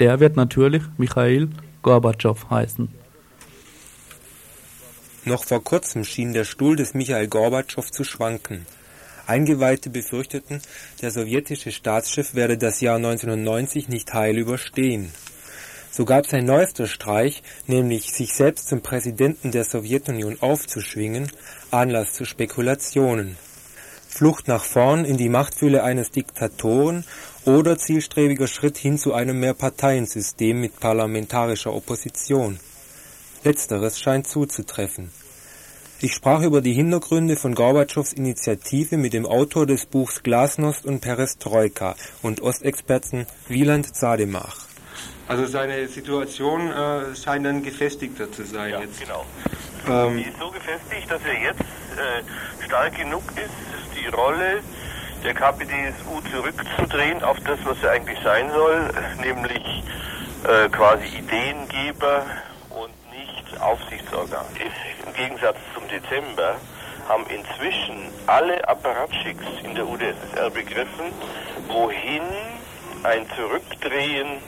Der 0.00 0.20
wird 0.20 0.36
natürlich 0.36 0.82
Michail 0.96 1.48
Gorbatschow 1.82 2.50
heißen. 2.50 2.88
Noch 5.24 5.44
vor 5.44 5.62
kurzem 5.62 6.04
schien 6.04 6.32
der 6.32 6.44
Stuhl 6.44 6.76
des 6.76 6.94
Michail 6.94 7.28
Gorbatschow 7.28 7.90
zu 7.90 8.04
schwanken. 8.04 8.66
Eingeweihte 9.26 9.88
befürchteten, 9.88 10.60
der 11.00 11.10
sowjetische 11.10 11.72
Staatschef 11.72 12.34
werde 12.34 12.58
das 12.58 12.80
Jahr 12.80 12.96
1990 12.96 13.88
nicht 13.88 14.12
heil 14.12 14.36
überstehen. 14.36 15.12
So 15.96 16.04
gab 16.04 16.26
sein 16.26 16.44
neuester 16.44 16.88
Streich, 16.88 17.44
nämlich 17.68 18.12
sich 18.12 18.34
selbst 18.34 18.66
zum 18.66 18.80
Präsidenten 18.80 19.52
der 19.52 19.62
Sowjetunion 19.62 20.38
aufzuschwingen, 20.40 21.30
Anlass 21.70 22.14
zu 22.14 22.24
Spekulationen. 22.24 23.36
Flucht 24.08 24.48
nach 24.48 24.64
vorn 24.64 25.04
in 25.04 25.18
die 25.18 25.28
Machtfülle 25.28 25.84
eines 25.84 26.10
Diktatoren 26.10 27.04
oder 27.44 27.78
zielstrebiger 27.78 28.48
Schritt 28.48 28.76
hin 28.76 28.98
zu 28.98 29.14
einem 29.14 29.38
Mehrparteiensystem 29.38 30.60
mit 30.60 30.80
parlamentarischer 30.80 31.72
Opposition. 31.72 32.58
Letzteres 33.44 34.00
scheint 34.00 34.26
zuzutreffen. 34.26 35.12
Ich 36.00 36.12
sprach 36.12 36.42
über 36.42 36.60
die 36.60 36.74
Hintergründe 36.74 37.36
von 37.36 37.54
Gorbatschows 37.54 38.14
Initiative 38.14 38.96
mit 38.96 39.12
dem 39.12 39.26
Autor 39.26 39.64
des 39.64 39.86
Buchs 39.86 40.24
Glasnost 40.24 40.86
und 40.86 41.02
Perestroika 41.02 41.94
und 42.20 42.40
Ostexperten 42.42 43.26
Wieland 43.46 43.94
Zademach. 43.94 44.73
Also 45.26 45.46
seine 45.46 45.88
Situation 45.88 46.70
äh, 46.70 47.14
scheint 47.16 47.46
dann 47.46 47.62
gefestigter 47.62 48.30
zu 48.30 48.44
sein 48.44 48.70
ja, 48.70 48.80
jetzt. 48.80 49.00
genau. 49.00 49.24
Ähm, 49.88 50.18
Die 50.18 50.24
ist 50.24 50.38
so 50.38 50.50
gefestigt, 50.50 51.10
dass 51.10 51.22
er 51.24 51.40
jetzt 51.40 51.60
äh, 51.60 52.64
stark 52.64 52.96
genug 52.96 53.22
ist, 53.36 53.98
die 53.98 54.06
Rolle 54.08 54.60
der 55.24 55.32
KPDSU 55.32 56.20
zurückzudrehen 56.30 57.22
auf 57.22 57.38
das, 57.40 57.58
was 57.64 57.80
sie 57.80 57.88
eigentlich 57.88 58.18
sein 58.22 58.50
soll, 58.50 58.90
nämlich 59.22 59.82
äh, 60.44 60.68
quasi 60.68 61.04
Ideengeber 61.16 62.26
und 62.68 62.92
nicht 63.10 63.60
Aufsichtsorgan. 63.60 64.44
Im 65.06 65.14
Gegensatz 65.14 65.56
zum 65.72 65.88
Dezember 65.88 66.56
haben 67.08 67.24
inzwischen 67.28 68.10
alle 68.26 68.66
Apparatschicks 68.68 69.44
in 69.62 69.74
der 69.74 69.86
UdSSR 69.88 70.50
begriffen, 70.50 71.12
wohin 71.68 72.22
ein 73.02 73.26
Zurückdrehen 73.36 74.38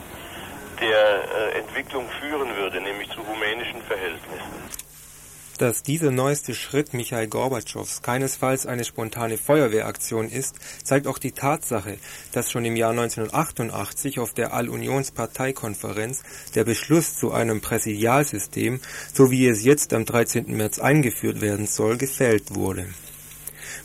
der 0.81 1.53
äh, 1.55 1.59
Entwicklung 1.59 2.07
führen 2.21 2.55
würde, 2.57 2.81
nämlich 2.81 3.09
zu 3.11 3.21
rumänischen 3.21 3.83
Verhältnissen. 3.83 4.87
Dass 5.59 5.83
dieser 5.83 6.11
neueste 6.11 6.55
Schritt 6.55 6.93
Michail 6.93 7.29
Gorbatschows 7.29 8.03
keinesfalls 8.03 8.67
eine 8.67 8.85
spontane 8.85 9.39
Feuerwehraktion 9.39 10.29
ist, 10.29 10.57
zeigt 10.85 11.07
auch 11.07 11.19
die 11.19 11.33
Tatsache, 11.33 11.97
dass 12.33 12.51
schon 12.51 12.67
im 12.67 12.77
Jahr 12.77 12.91
1988 12.91 14.19
auf 14.19 14.35
der 14.35 14.53
All-Unions-Parteikonferenz 14.53 16.25
der 16.55 16.65
Beschluss 16.65 17.17
zu 17.17 17.33
einem 17.33 17.63
Präsidialsystem, 17.63 18.81
so 19.15 19.31
wie 19.31 19.47
es 19.47 19.65
jetzt 19.65 19.95
am 19.95 20.05
13. 20.05 20.55
März 20.55 20.79
eingeführt 20.79 21.41
werden 21.41 21.67
soll, 21.67 21.97
gefällt 21.97 22.55
wurde 22.55 22.87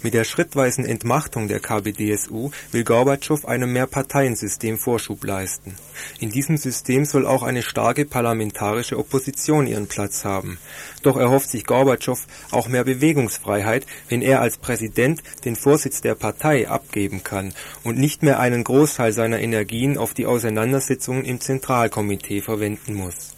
mit 0.04 0.14
der 0.14 0.24
schrittweisen 0.24 0.86
Entmachtung 0.86 1.48
der 1.48 1.60
KPdSU 1.60 2.52
will 2.72 2.84
Gorbatschow 2.84 3.46
einem 3.46 3.74
Mehrparteiensystem 3.74 4.78
Vorschub 4.78 5.24
leisten. 5.24 5.76
In 6.20 6.30
diesem 6.30 6.58
System 6.58 7.06
soll 7.06 7.26
auch 7.28 7.44
eine 7.44 7.62
starke 7.62 8.06
parlamentarische 8.06 8.98
Opposition 8.98 9.68
ihren 9.68 9.88
Platz 9.88 10.26
haben. 10.26 10.58
Doch 11.04 11.18
erhofft 11.18 11.50
sich 11.50 11.66
Gorbatschow 11.66 12.26
auch 12.52 12.68
mehr 12.68 12.84
Bewegungsfreiheit, 12.84 13.86
wenn 14.10 14.22
er 14.22 14.42
als 14.42 14.58
Präsident 14.58 15.22
den 15.46 15.56
Vorsitz 15.56 16.02
der 16.02 16.16
Partei 16.16 16.68
abgeben 16.68 17.24
kann 17.24 17.54
und 17.84 17.98
nicht 17.98 18.24
mehr 18.24 18.40
einen 18.40 18.64
Großteil 18.64 19.14
seiner 19.14 19.40
Energien 19.40 19.98
auf 19.98 20.14
die 20.14 20.26
Auseinandersetzungen 20.26 21.26
im 21.26 21.40
Zentralkomitee 21.40 22.42
verwenden 22.42 22.94
muss 22.94 23.36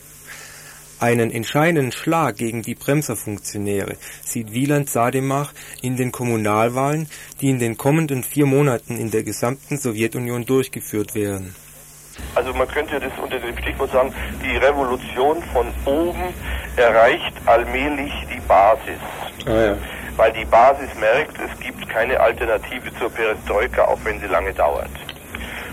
einen 1.04 1.32
entscheidenden 1.32 1.92
Schlag 1.92 2.38
gegen 2.38 2.62
die 2.62 2.76
Bremserfunktionäre 2.76 3.98
sieht 4.24 4.54
Wieland 4.54 4.90
Sademach 4.90 5.52
in 5.82 5.98
den 5.98 6.14
Kommunalwahlen, 6.14 7.10
die 7.42 7.50
in 7.50 7.60
den 7.60 7.76
kommenden 7.76 8.24
vier 8.24 8.46
Monaten 8.46 8.98
in 8.98 9.12
der 9.12 9.24
gesamten 9.24 9.78
Sowjetunion 9.78 10.46
durchgeführt 10.46 11.14
werden. 11.14 11.56
Also 12.36 12.54
man 12.54 12.70
könnte 12.70 13.02
das 13.02 13.12
unter 13.22 13.38
dem 13.38 13.58
Stichwort 13.58 13.92
sagen, 13.92 14.14
die 14.42 14.56
Revolution 14.56 15.44
von 15.52 15.68
oben 15.84 16.34
erreicht 16.78 17.34
allmählich 17.48 18.14
die 18.34 18.40
Basis. 18.48 19.02
Ah, 19.46 19.52
ja. 19.52 19.78
Weil 20.16 20.32
die 20.32 20.46
Basis 20.46 20.88
merkt, 21.02 21.36
es 21.38 21.60
gibt 21.60 21.90
keine 21.90 22.18
Alternative 22.18 22.94
zur 22.98 23.10
Perestroika, 23.10 23.84
auch 23.84 24.00
wenn 24.06 24.22
sie 24.22 24.28
lange 24.28 24.54
dauert. 24.54 24.92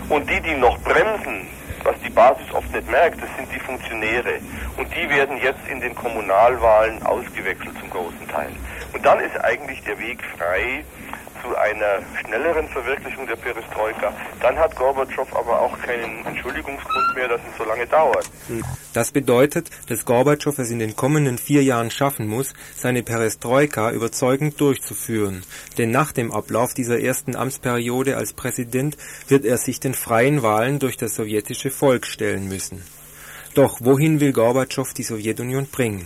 Und 0.09 0.29
die, 0.29 0.41
die 0.41 0.55
noch 0.55 0.77
bremsen, 0.79 1.47
was 1.83 1.95
die 2.05 2.09
Basis 2.09 2.51
oft 2.53 2.71
nicht 2.73 2.89
merkt, 2.89 3.21
das 3.21 3.29
sind 3.37 3.51
die 3.53 3.59
Funktionäre. 3.59 4.39
Und 4.77 4.87
die 4.95 5.09
werden 5.09 5.37
jetzt 5.41 5.67
in 5.69 5.81
den 5.81 5.95
Kommunalwahlen 5.95 7.01
ausgewechselt 7.03 7.77
zum 7.79 7.89
großen 7.89 8.27
Teil. 8.27 8.51
Und 8.93 9.05
dann 9.05 9.19
ist 9.19 9.37
eigentlich 9.43 9.81
der 9.83 9.97
Weg 9.99 10.19
frei 10.37 10.83
zu 11.41 11.55
einer 11.57 11.99
schnelleren 12.19 12.67
Verwirklichung 12.69 13.27
der 13.27 13.35
Perestroika. 13.35 14.13
Dann 14.41 14.57
hat 14.57 14.75
Gorbatschow 14.75 15.27
aber 15.35 15.61
auch 15.61 15.77
keinen 15.79 16.25
Entschuldigungsgrund 16.25 17.15
mehr, 17.15 17.27
dass 17.27 17.41
es 17.41 17.57
so 17.57 17.63
lange 17.63 17.87
dauert. 17.87 18.29
Das 18.93 19.11
bedeutet, 19.11 19.69
dass 19.87 20.05
Gorbatschow 20.05 20.57
es 20.57 20.71
in 20.71 20.79
den 20.79 20.95
kommenden 20.95 21.37
vier 21.37 21.63
Jahren 21.63 21.91
schaffen 21.91 22.27
muss, 22.27 22.53
seine 22.75 23.03
Perestroika 23.03 23.91
überzeugend 23.91 24.59
durchzuführen. 24.59 25.43
Denn 25.77 25.91
nach 25.91 26.11
dem 26.11 26.31
Ablauf 26.31 26.73
dieser 26.73 26.99
ersten 26.99 27.35
Amtsperiode 27.35 28.17
als 28.17 28.33
Präsident 28.33 28.97
wird 29.27 29.45
er 29.45 29.57
sich 29.57 29.79
den 29.79 29.93
freien 29.93 30.43
Wahlen 30.43 30.79
durch 30.79 30.97
das 30.97 31.15
sowjetische 31.15 31.71
Volk 31.71 32.05
stellen 32.05 32.47
müssen. 32.47 32.83
Doch 33.53 33.79
wohin 33.81 34.19
will 34.19 34.31
Gorbatschow 34.31 34.93
die 34.93 35.03
Sowjetunion 35.03 35.67
bringen? 35.67 36.05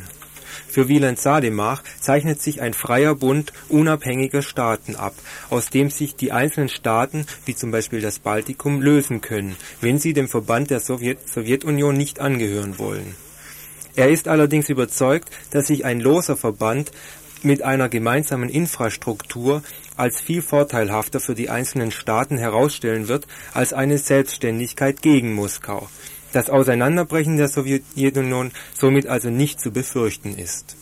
Für 0.68 0.88
Wieland 0.88 1.20
Sademach 1.20 1.84
zeichnet 2.00 2.42
sich 2.42 2.62
ein 2.62 2.74
freier 2.74 3.16
Bund 3.16 3.54
unabhängiger 3.70 4.42
Staaten 4.42 4.96
ab, 4.96 5.14
aus 5.50 5.70
dem 5.70 5.90
sich 5.90 6.16
die 6.16 6.32
einzelnen 6.32 6.70
Staaten, 6.70 7.26
wie 7.46 7.56
zum 7.56 7.72
Beispiel 7.72 8.02
das 8.02 8.20
Baltikum, 8.20 8.82
lösen 8.82 9.22
können, 9.22 9.56
wenn 9.82 10.00
sie 10.00 10.14
dem 10.14 10.28
Verband 10.28 10.70
der 10.70 10.80
Sowjet 10.80 11.28
Sowjetunion 11.28 11.96
nicht 11.96 12.20
angehören 12.20 12.78
wollen. 12.80 13.16
Er 13.96 14.10
ist 14.10 14.28
allerdings 14.28 14.70
überzeugt, 14.70 15.30
dass 15.52 15.68
sich 15.68 15.86
ein 15.86 16.02
loser 16.02 16.36
Verband 16.36 16.92
mit 17.44 17.62
einer 17.62 17.88
gemeinsamen 17.88 18.50
Infrastruktur 18.50 19.64
als 19.96 20.20
viel 20.20 20.42
vorteilhafter 20.42 21.20
für 21.20 21.36
die 21.36 21.50
einzelnen 21.50 21.92
Staaten 21.92 22.38
herausstellen 22.38 23.08
wird 23.08 23.28
als 23.54 23.72
eine 23.72 23.98
Selbstständigkeit 23.98 25.02
gegen 25.02 25.34
Moskau 25.34 25.88
das 26.36 26.50
Auseinanderbrechen 26.50 27.38
der 27.38 27.48
Sowjetunion 27.48 28.52
somit 28.74 29.08
also 29.08 29.30
nicht 29.30 29.62
zu 29.62 29.72
befürchten 29.72 30.38
ist. 30.38 30.76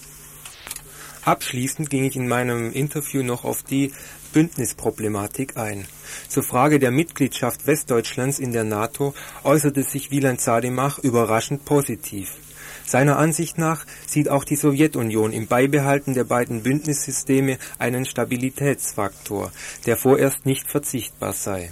Abschließend 1.26 1.92
ging 1.92 2.06
ich 2.06 2.16
in 2.16 2.28
meinem 2.28 2.74
Interview 2.74 3.22
noch 3.22 3.46
auf 3.46 3.62
die 3.62 3.94
Bündnisproblematik 4.34 5.56
ein. 5.56 5.86
Zur 6.28 6.42
Frage 6.42 6.80
der 6.80 6.90
Mitgliedschaft 6.90 7.68
Westdeutschlands 7.68 8.40
in 8.40 8.52
der 8.52 8.64
NATO 8.64 9.14
äußerte 9.44 9.84
sich 9.84 10.10
Wieland 10.10 10.42
Sademach 10.42 10.98
überraschend 10.98 11.66
positiv. 11.66 12.36
Seiner 12.84 13.18
Ansicht 13.18 13.60
nach 13.60 13.86
sieht 14.08 14.30
auch 14.30 14.46
die 14.46 14.56
Sowjetunion 14.56 15.32
im 15.32 15.46
Beibehalten 15.46 16.16
der 16.16 16.24
beiden 16.24 16.64
Bündnissysteme 16.64 17.60
einen 17.78 18.06
Stabilitätsfaktor, 18.06 19.52
der 19.86 19.98
vorerst 19.98 20.48
nicht 20.48 20.68
verzichtbar 20.68 21.34
sei. 21.34 21.72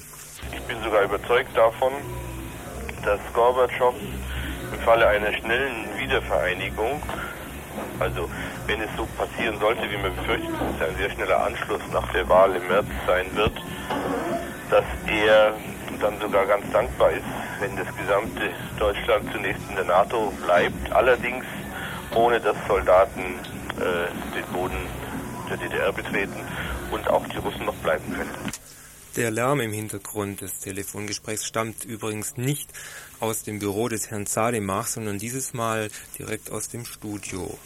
Ich 0.53 0.61
bin 0.61 0.77
sogar 0.83 1.03
überzeugt 1.03 1.57
davon, 1.57 1.91
dass 3.03 3.19
Gorbatschow 3.33 3.93
im 4.73 4.79
Falle 4.81 5.07
einer 5.07 5.33
schnellen 5.33 5.87
Wiedervereinigung, 5.97 7.01
also 7.99 8.29
wenn 8.67 8.81
es 8.81 8.89
so 8.97 9.07
passieren 9.17 9.59
sollte, 9.59 9.81
wie 9.89 9.97
man 9.97 10.15
befürchtet, 10.15 10.49
dass 10.53 10.87
es 10.87 10.89
ein 10.89 10.97
sehr 10.97 11.09
schneller 11.11 11.45
Anschluss 11.45 11.81
nach 11.91 12.11
der 12.11 12.27
Wahl 12.29 12.55
im 12.55 12.67
März 12.67 12.87
sein 13.07 13.25
wird, 13.35 13.53
dass 14.69 14.85
er 15.07 15.53
dann 15.99 16.19
sogar 16.19 16.45
ganz 16.45 16.69
dankbar 16.71 17.11
ist, 17.11 17.25
wenn 17.59 17.75
das 17.75 17.87
gesamte 17.95 18.49
Deutschland 18.79 19.31
zunächst 19.31 19.61
in 19.69 19.75
der 19.75 19.85
NATO 19.85 20.33
bleibt, 20.43 20.91
allerdings 20.91 21.45
ohne 22.15 22.39
dass 22.39 22.55
Soldaten 22.67 23.39
äh, 23.77 24.35
den 24.35 24.45
Boden 24.53 24.87
der 25.49 25.57
DDR 25.57 25.91
betreten 25.91 26.39
und 26.91 27.07
auch 27.09 27.25
die 27.27 27.37
Russen 27.37 27.65
noch 27.65 27.75
bleiben 27.75 28.13
können. 28.13 28.51
Der 29.17 29.29
Lärm 29.29 29.59
im 29.59 29.73
Hintergrund 29.73 30.39
des 30.39 30.59
Telefongesprächs 30.59 31.45
stammt 31.45 31.83
übrigens 31.83 32.37
nicht 32.37 32.69
aus 33.19 33.43
dem 33.43 33.59
Büro 33.59 33.89
des 33.89 34.09
Herrn 34.09 34.25
Zademach, 34.25 34.87
sondern 34.87 35.19
dieses 35.19 35.53
Mal 35.53 35.89
direkt 36.17 36.49
aus 36.49 36.69
dem 36.69 36.85
Studio. 36.85 37.59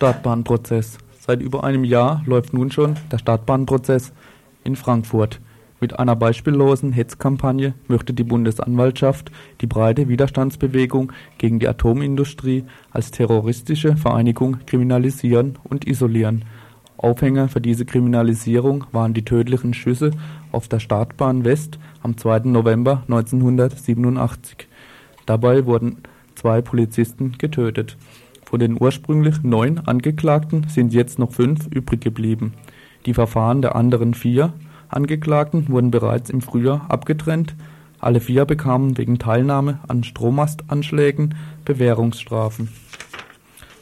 Startbahnprozess. 0.00 0.96
Seit 1.18 1.42
über 1.42 1.62
einem 1.62 1.84
Jahr 1.84 2.22
läuft 2.24 2.54
nun 2.54 2.70
schon 2.70 2.94
der 3.12 3.18
Startbahnprozess 3.18 4.14
in 4.64 4.74
Frankfurt. 4.74 5.42
Mit 5.78 5.98
einer 5.98 6.16
beispiellosen 6.16 6.92
Hetzkampagne 6.92 7.74
möchte 7.86 8.14
die 8.14 8.24
Bundesanwaltschaft 8.24 9.30
die 9.60 9.66
breite 9.66 10.08
Widerstandsbewegung 10.08 11.12
gegen 11.36 11.58
die 11.58 11.68
Atomindustrie 11.68 12.64
als 12.90 13.10
terroristische 13.10 13.94
Vereinigung 13.98 14.60
kriminalisieren 14.64 15.58
und 15.64 15.86
isolieren. 15.86 16.46
Aufhänger 16.96 17.48
für 17.48 17.60
diese 17.60 17.84
Kriminalisierung 17.84 18.86
waren 18.92 19.12
die 19.12 19.26
tödlichen 19.26 19.74
Schüsse 19.74 20.12
auf 20.50 20.66
der 20.66 20.80
Startbahn 20.80 21.44
West 21.44 21.78
am 22.02 22.16
2. 22.16 22.38
November 22.44 23.02
1987. 23.06 24.66
Dabei 25.26 25.66
wurden 25.66 25.98
zwei 26.36 26.62
Polizisten 26.62 27.36
getötet. 27.36 27.98
Von 28.50 28.58
den 28.58 28.76
ursprünglich 28.80 29.44
neun 29.44 29.78
Angeklagten 29.78 30.66
sind 30.68 30.92
jetzt 30.92 31.20
noch 31.20 31.30
fünf 31.30 31.68
übrig 31.68 32.00
geblieben. 32.00 32.54
Die 33.06 33.14
Verfahren 33.14 33.62
der 33.62 33.76
anderen 33.76 34.12
vier 34.12 34.52
Angeklagten 34.88 35.68
wurden 35.68 35.92
bereits 35.92 36.30
im 36.30 36.40
Frühjahr 36.40 36.84
abgetrennt, 36.88 37.54
Alle 38.00 38.18
vier 38.18 38.46
bekamen 38.46 38.98
wegen 38.98 39.20
Teilnahme 39.20 39.78
an 39.86 40.02
Strommastanschlägen 40.02 41.36
Bewährungsstrafen. 41.64 42.70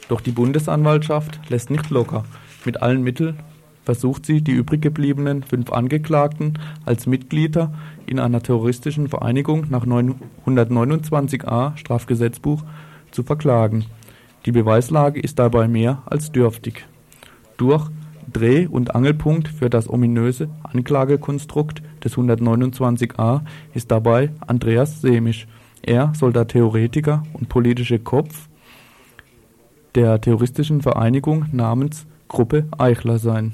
Doch 0.07 0.21
die 0.21 0.31
Bundesanwaltschaft 0.31 1.39
lässt 1.49 1.71
nicht 1.71 1.89
locker. 1.89 2.25
Mit 2.63 2.83
allen 2.83 3.01
Mitteln 3.01 3.39
versucht 3.85 4.27
sie, 4.27 4.43
die 4.43 4.51
übrig 4.51 4.83
gebliebenen 4.83 5.41
fünf 5.41 5.71
Angeklagten 5.71 6.59
als 6.85 7.07
Mitglieder 7.07 7.73
in 8.05 8.19
einer 8.19 8.43
terroristischen 8.43 9.07
Vereinigung 9.07 9.65
nach 9.69 9.85
129a 9.85 11.75
Strafgesetzbuch 11.75 12.63
zu 13.09 13.23
verklagen. 13.23 13.85
Die 14.45 14.51
Beweislage 14.51 15.19
ist 15.19 15.39
dabei 15.39 15.67
mehr 15.67 16.01
als 16.05 16.31
dürftig. 16.31 16.87
Durch 17.57 17.89
Dreh- 18.31 18.67
und 18.67 18.95
Angelpunkt 18.95 19.47
für 19.47 19.69
das 19.69 19.89
ominöse 19.89 20.49
Anklagekonstrukt 20.63 21.81
des 22.03 22.15
129a 22.15 23.41
ist 23.73 23.91
dabei 23.91 24.31
Andreas 24.45 25.01
Semisch. 25.01 25.47
Er 25.81 26.13
soll 26.15 26.31
der 26.31 26.47
Theoretiker 26.47 27.23
und 27.33 27.49
politische 27.49 27.99
Kopf 27.99 28.47
der 29.95 30.21
terroristischen 30.21 30.81
Vereinigung 30.81 31.45
namens 31.51 32.05
Gruppe 32.27 32.67
Eichler 32.77 33.17
sein. 33.17 33.53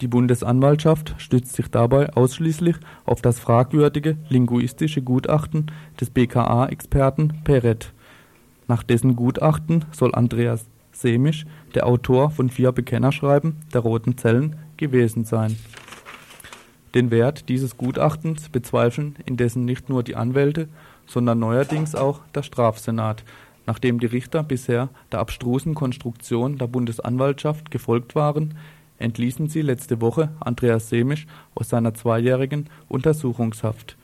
Die 0.00 0.08
Bundesanwaltschaft 0.08 1.14
stützt 1.18 1.54
sich 1.54 1.68
dabei 1.68 2.14
ausschließlich 2.14 2.76
auf 3.04 3.20
das 3.20 3.38
fragwürdige 3.38 4.16
linguistische 4.30 5.02
Gutachten 5.02 5.66
des 6.00 6.08
BKA-Experten 6.08 7.42
Perret. 7.44 7.92
Nach 8.70 8.84
dessen 8.84 9.16
Gutachten 9.16 9.84
soll 9.90 10.14
Andreas 10.14 10.64
Semisch 10.92 11.44
der 11.74 11.88
Autor 11.88 12.30
von 12.30 12.50
vier 12.50 12.70
Bekennerschreiben 12.70 13.56
der 13.74 13.80
Roten 13.80 14.16
Zellen 14.16 14.54
gewesen 14.76 15.24
sein. 15.24 15.58
Den 16.94 17.10
Wert 17.10 17.48
dieses 17.48 17.76
Gutachtens 17.76 18.48
bezweifeln 18.48 19.16
indessen 19.26 19.64
nicht 19.64 19.88
nur 19.88 20.04
die 20.04 20.14
Anwälte, 20.14 20.68
sondern 21.04 21.40
neuerdings 21.40 21.96
auch 21.96 22.20
der 22.32 22.44
Strafsenat, 22.44 23.24
nachdem 23.66 23.98
die 23.98 24.06
Richter 24.06 24.44
bisher 24.44 24.88
der 25.10 25.18
abstrusen 25.18 25.74
Konstruktion 25.74 26.56
der 26.56 26.68
Bundesanwaltschaft 26.68 27.72
gefolgt 27.72 28.14
waren, 28.14 28.54
entließen 29.00 29.48
sie 29.48 29.62
letzte 29.62 30.00
Woche 30.00 30.28
Andreas 30.38 30.88
Semisch 30.88 31.26
aus 31.56 31.70
seiner 31.70 31.94
zweijährigen 31.94 32.70
Untersuchungshaft. 32.86 33.96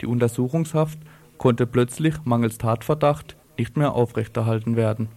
Die 0.00 0.06
Untersuchungshaft 0.06 0.98
konnte 1.36 1.66
plötzlich 1.66 2.14
mangels 2.24 2.56
Tatverdacht 2.56 3.36
nicht 3.58 3.76
mehr 3.76 3.92
aufrechterhalten 3.92 4.76
werden 4.76 5.08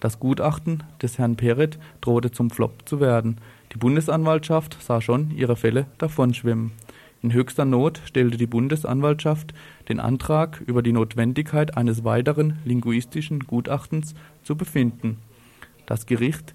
das 0.00 0.20
Gutachten 0.20 0.82
des 1.00 1.18
Herrn 1.18 1.36
Peret 1.36 1.78
drohte 2.00 2.30
zum 2.30 2.50
Flop 2.50 2.88
zu 2.88 3.00
werden. 3.00 3.38
Die 3.72 3.78
Bundesanwaltschaft 3.78 4.76
sah 4.80 5.00
schon 5.00 5.30
ihre 5.30 5.56
Fälle 5.56 5.86
davonschwimmen. 5.98 6.72
In 7.22 7.32
höchster 7.32 7.64
Not 7.64 8.00
stellte 8.04 8.36
die 8.36 8.46
Bundesanwaltschaft 8.46 9.54
den 9.88 10.00
Antrag, 10.00 10.60
über 10.66 10.82
die 10.82 10.92
Notwendigkeit 10.92 11.76
eines 11.76 12.04
weiteren 12.04 12.58
linguistischen 12.64 13.40
Gutachtens 13.40 14.14
zu 14.42 14.54
befinden. 14.54 15.18
Das 15.86 16.06
Gericht 16.06 16.54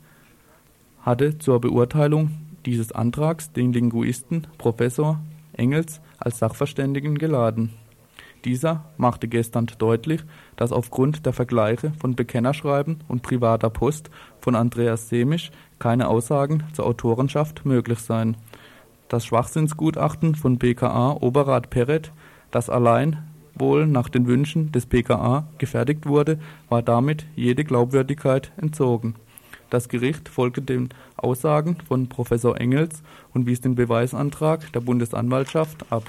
hatte 1.02 1.40
zur 1.40 1.60
Beurteilung 1.60 2.32
dieses 2.66 2.92
Antrags 2.92 3.52
den 3.52 3.74
Linguisten 3.74 4.46
Professor 4.60 5.20
Engels 5.54 6.00
als 6.20 6.38
Sachverständigen 6.38 7.18
geladen 7.18 7.72
dieser 8.46 8.86
machte 8.98 9.28
gestern 9.28 9.68
deutlich, 9.78 10.22
dass 10.56 10.72
aufgrund 10.72 11.26
der 11.26 11.34
Vergleiche 11.34 11.94
von 12.00 12.16
Bekennerschreiben 12.16 13.00
und 13.08 13.22
privater 13.22 13.70
Post 13.70 14.10
von 14.40 14.56
Andreas 14.56 15.10
Semisch 15.10 15.52
keine 15.80 16.08
Aussagen 16.08 16.64
zur 16.74 16.86
Autorenschaft 16.86 17.66
möglich 17.66 18.00
seien. 18.00 18.38
Das 19.10 19.26
Schwachsinnsgutachten 19.26 20.36
von 20.36 20.58
BKA 20.58 21.18
Oberrat 21.20 21.70
Perret, 21.70 22.12
das 22.50 22.70
allein 22.70 23.24
wohl 23.56 23.86
nach 23.88 24.10
den 24.10 24.28
Wünschen 24.28 24.72
des 24.72 24.86
BKA 24.86 25.48
gefertigt 25.58 26.06
wurde, 26.06 26.40
war 26.70 26.82
damit 26.82 27.26
jede 27.36 27.64
Glaubwürdigkeit 27.64 28.52
entzogen. 28.58 29.16
Das 29.70 29.88
Gericht 29.88 30.28
folgte 30.28 30.62
den 30.62 30.90
Aussagen 31.16 31.78
von 31.88 32.10
Professor 32.10 32.60
Engels 32.60 33.04
und 33.34 33.48
wies 33.48 33.62
den 33.62 33.76
Beweisantrag 33.76 34.72
der 34.74 34.82
Bundesanwaltschaft 34.82 35.86
ab 35.92 36.04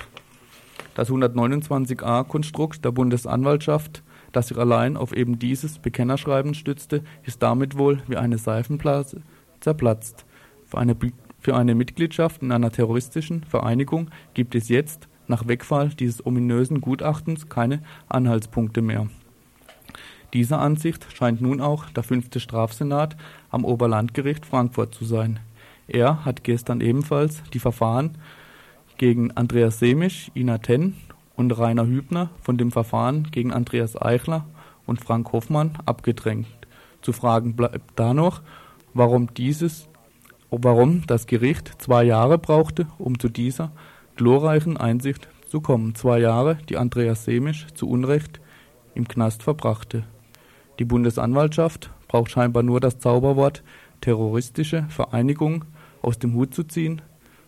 das 0.94 1.10
129a-Konstrukt 1.10 2.84
der 2.84 2.92
Bundesanwaltschaft, 2.92 4.02
das 4.32 4.48
sich 4.48 4.58
allein 4.58 4.96
auf 4.96 5.14
eben 5.14 5.38
dieses 5.38 5.78
Bekennerschreiben 5.78 6.54
stützte, 6.54 7.02
ist 7.24 7.42
damit 7.42 7.76
wohl 7.76 8.02
wie 8.08 8.16
eine 8.16 8.38
Seifenblase 8.38 9.22
zerplatzt. 9.60 10.24
Für 10.66 10.78
eine, 10.78 10.96
für 11.38 11.56
eine 11.56 11.74
Mitgliedschaft 11.74 12.42
in 12.42 12.52
einer 12.52 12.70
terroristischen 12.70 13.44
Vereinigung 13.44 14.10
gibt 14.34 14.54
es 14.54 14.68
jetzt, 14.68 15.08
nach 15.28 15.46
Wegfall 15.46 15.90
dieses 15.90 16.24
ominösen 16.26 16.80
Gutachtens, 16.80 17.48
keine 17.48 17.82
Anhaltspunkte 18.08 18.82
mehr. 18.82 19.08
Dieser 20.32 20.60
Ansicht 20.60 21.06
scheint 21.14 21.40
nun 21.40 21.60
auch 21.60 21.90
der 21.90 22.02
fünfte 22.02 22.40
Strafsenat 22.40 23.16
am 23.50 23.64
Oberlandgericht 23.64 24.46
Frankfurt 24.46 24.94
zu 24.94 25.04
sein. 25.04 25.40
Er 25.88 26.24
hat 26.24 26.42
gestern 26.42 26.80
ebenfalls 26.80 27.42
die 27.52 27.58
Verfahren 27.58 28.16
gegen 29.02 29.32
Andreas 29.32 29.80
Semisch, 29.80 30.30
Ina 30.36 30.58
Tenn 30.58 30.94
und 31.34 31.50
Rainer 31.58 31.88
Hübner 31.88 32.30
von 32.40 32.56
dem 32.56 32.70
Verfahren 32.70 33.24
gegen 33.32 33.52
Andreas 33.52 34.00
Eichler 34.00 34.46
und 34.86 35.00
Frank 35.00 35.32
Hoffmann 35.32 35.72
abgedrängt. 35.86 36.46
Zu 37.00 37.12
fragen 37.12 37.56
bleibt 37.56 37.98
da 37.98 38.14
noch, 38.14 38.42
warum 38.94 39.34
dieses, 39.34 39.88
warum 40.52 41.04
das 41.08 41.26
Gericht 41.26 41.82
zwei 41.82 42.04
Jahre 42.04 42.38
brauchte, 42.38 42.86
um 42.96 43.18
zu 43.18 43.28
dieser 43.28 43.72
glorreichen 44.14 44.76
Einsicht 44.76 45.26
zu 45.48 45.60
kommen. 45.60 45.96
Zwei 45.96 46.20
Jahre, 46.20 46.58
die 46.68 46.76
Andreas 46.76 47.24
Semisch 47.24 47.66
zu 47.74 47.88
Unrecht 47.88 48.40
im 48.94 49.08
Knast 49.08 49.42
verbrachte. 49.42 50.04
Die 50.78 50.84
Bundesanwaltschaft 50.84 51.90
braucht 52.06 52.30
scheinbar 52.30 52.62
nur 52.62 52.78
das 52.78 53.00
Zauberwort 53.00 53.64
terroristische 54.00 54.86
Vereinigung 54.90 55.64
aus 56.02 56.20
dem 56.20 56.34
Hut 56.34 56.54
zu 56.54 56.62
ziehen, 56.62 57.02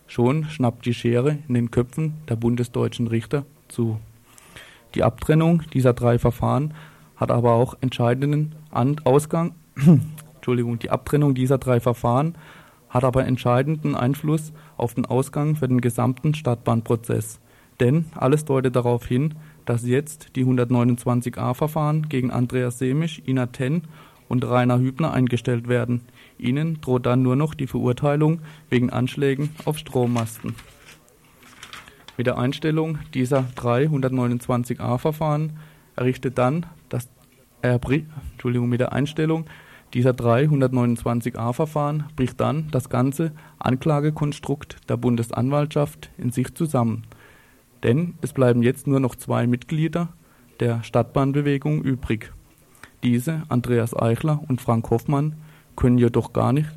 Schon 0.07 0.45
schnappt 0.45 0.85
die 0.85 0.93
Schere 0.93 1.39
in 1.47 1.53
den 1.53 1.71
Köpfen 1.71 2.13
der 2.29 2.35
bundesdeutschen 2.35 3.07
Richter 3.07 3.45
zu. 3.67 3.99
Die 4.93 5.03
Abtrennung 5.03 5.63
dieser 5.73 5.93
drei 5.93 6.19
Verfahren 6.19 6.73
hat 7.15 7.31
aber 7.31 7.53
auch 7.53 7.75
entscheidenden 7.81 8.55
Ausgang. 9.03 9.55
Entschuldigung, 10.35 10.79
die 10.79 10.89
Abtrennung 10.89 11.33
dieser 11.33 11.57
drei 11.57 11.79
Verfahren 11.79 12.35
hat 12.89 13.03
aber 13.03 13.25
entscheidenden 13.25 13.95
Einfluss 13.95 14.53
auf 14.77 14.93
den 14.93 15.05
Ausgang 15.05 15.55
für 15.55 15.67
den 15.67 15.81
gesamten 15.81 16.33
Stadtbahnprozess. 16.33 17.39
Denn 17.79 18.05
alles 18.15 18.45
deutet 18.45 18.75
darauf 18.75 19.05
hin, 19.05 19.33
dass 19.65 19.85
jetzt 19.85 20.35
die 20.35 20.45
129a-Verfahren 20.45 22.07
gegen 22.07 22.31
Andreas 22.31 22.77
Semisch, 22.77 23.21
Ina 23.25 23.47
Ten 23.47 23.81
und 24.29 24.45
Rainer 24.45 24.79
Hübner 24.79 25.11
eingestellt 25.11 25.67
werden. 25.67 26.01
Ihnen 26.37 26.81
droht 26.81 27.05
dann 27.05 27.21
nur 27.21 27.35
noch 27.35 27.53
die 27.53 27.67
Verurteilung 27.67 28.41
wegen 28.69 28.89
Anschlägen 28.89 29.49
auf 29.65 29.77
Strommasten. 29.77 30.55
Mit 32.17 32.27
der 32.27 32.37
Einstellung 32.37 32.99
dieser 33.13 33.43
drei 33.55 33.85
129a-Verfahren 33.85 35.53
errichtet 35.95 36.37
dann 36.37 36.65
das 36.89 37.09
Entschuldigung, 37.61 38.69
mit 38.69 38.79
der 38.79 38.93
Einstellung 38.93 39.45
dieser 39.93 40.13
drei 40.13 40.43
129a-Verfahren 40.43 42.05
bricht 42.15 42.39
dann 42.41 42.67
das 42.71 42.89
ganze 42.89 43.31
Anklagekonstrukt 43.59 44.89
der 44.89 44.97
Bundesanwaltschaft 44.97 46.09
in 46.17 46.31
sich 46.31 46.53
zusammen. 46.53 47.03
Denn 47.83 48.15
es 48.21 48.33
bleiben 48.33 48.61
jetzt 48.61 48.87
nur 48.87 48.99
noch 48.99 49.15
zwei 49.15 49.47
Mitglieder 49.47 50.09
der 50.59 50.83
Stadtbahnbewegung 50.83 51.81
übrig. 51.81 52.33
Diese, 53.03 53.43
Andreas 53.47 53.95
Eichler 53.95 54.41
und 54.47 54.61
Frank 54.61 54.89
Hoffmann, 54.89 55.35
können 55.75 55.97
jedoch 55.97 56.33
gar 56.33 56.53
nicht, 56.53 56.69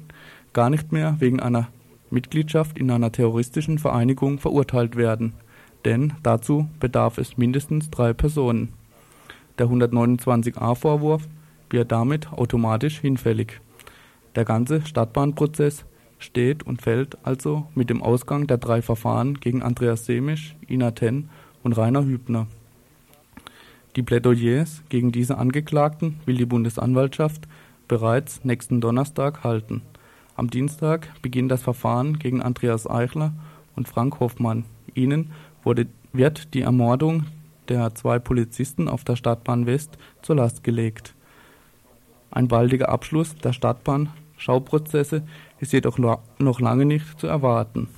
gar 0.53 0.71
nicht 0.71 0.93
mehr 0.93 1.17
wegen 1.19 1.41
einer 1.41 1.69
Mitgliedschaft 2.11 2.79
in 2.79 2.91
einer 2.91 3.13
terroristischen 3.13 3.79
Vereinigung 3.79 4.39
verurteilt 4.39 4.97
werden, 4.97 5.35
denn 5.85 6.15
dazu 6.23 6.69
bedarf 6.81 7.19
es 7.19 7.37
mindestens 7.37 7.91
drei 7.91 8.13
Personen. 8.13 8.73
Der 9.59 9.67
129a-Vorwurf 9.67 11.29
wird 11.71 11.93
damit 11.93 12.33
automatisch 12.33 13.01
hinfällig. 13.01 13.61
Der 14.35 14.45
ganze 14.45 14.85
Stadtbahnprozess 14.87 15.85
steht 16.19 16.63
und 16.63 16.83
fällt 16.83 17.19
also 17.25 17.67
mit 17.75 17.91
dem 17.91 18.03
Ausgang 18.03 18.47
der 18.47 18.59
drei 18.59 18.83
Verfahren 18.83 19.35
gegen 19.35 19.63
Andreas 19.63 20.07
Semisch, 20.07 20.57
Ina 20.69 20.93
Ten 20.93 21.29
und 21.63 21.77
Rainer 21.77 22.05
Hübner. 22.05 22.47
Die 23.97 24.03
Plädoyers 24.03 24.83
gegen 24.89 25.13
diese 25.13 25.39
Angeklagten 25.39 26.21
will 26.25 26.37
die 26.37 26.47
Bundesanwaltschaft 26.47 27.49
bereits 27.89 28.45
nächsten 28.45 28.81
Donnerstag 28.81 29.43
halten. 29.43 29.83
Am 30.37 30.51
Dienstag 30.51 31.09
beginnt 31.21 31.51
das 31.51 31.63
Verfahren 31.63 32.19
gegen 32.19 32.43
Andreas 32.43 32.89
Eichler 32.89 33.33
und 33.75 33.89
Frank 33.89 34.21
Hoffmann. 34.21 34.65
Ihnen 34.95 35.33
wurde, 35.65 35.87
wird 36.13 36.55
die 36.55 36.63
Ermordung 36.63 37.27
der 37.69 37.95
zwei 37.95 38.19
Polizisten 38.19 38.89
auf 38.89 39.05
der 39.05 39.17
Stadtbahn 39.17 39.67
West 39.67 39.99
zur 40.23 40.37
Last 40.37 40.63
gelegt. 40.63 41.15
Ein 42.31 42.49
baldiger 42.49 42.89
Abschluss 42.89 43.35
der 43.37 43.53
Stadtbahn-Schauprozesse 43.53 45.23
ist 45.59 45.73
jedoch 45.73 45.99
noch 45.99 46.61
lange 46.61 46.85
nicht 46.85 47.19
zu 47.19 47.27
erwarten. 47.27 47.89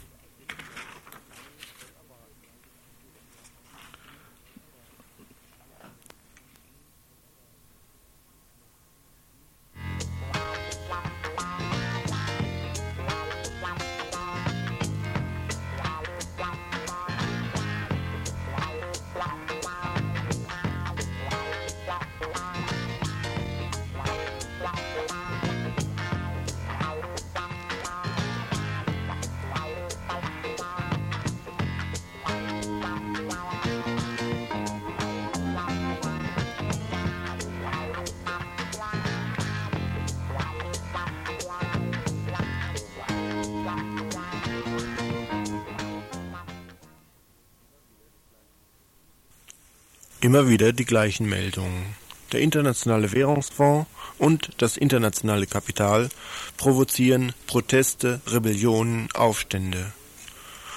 Immer 50.41 50.49
wieder 50.49 50.73
die 50.73 50.87
gleichen 50.87 51.29
Meldungen. 51.29 51.95
Der 52.33 52.41
Internationale 52.41 53.13
Währungsfonds 53.13 53.87
und 54.17 54.49
das 54.57 54.79
internationale 54.79 55.47
Kapital 55.47 56.09
provozieren 56.57 57.35
Proteste, 57.47 58.23
Rebellionen, 58.27 59.11
Aufstände 59.13 59.93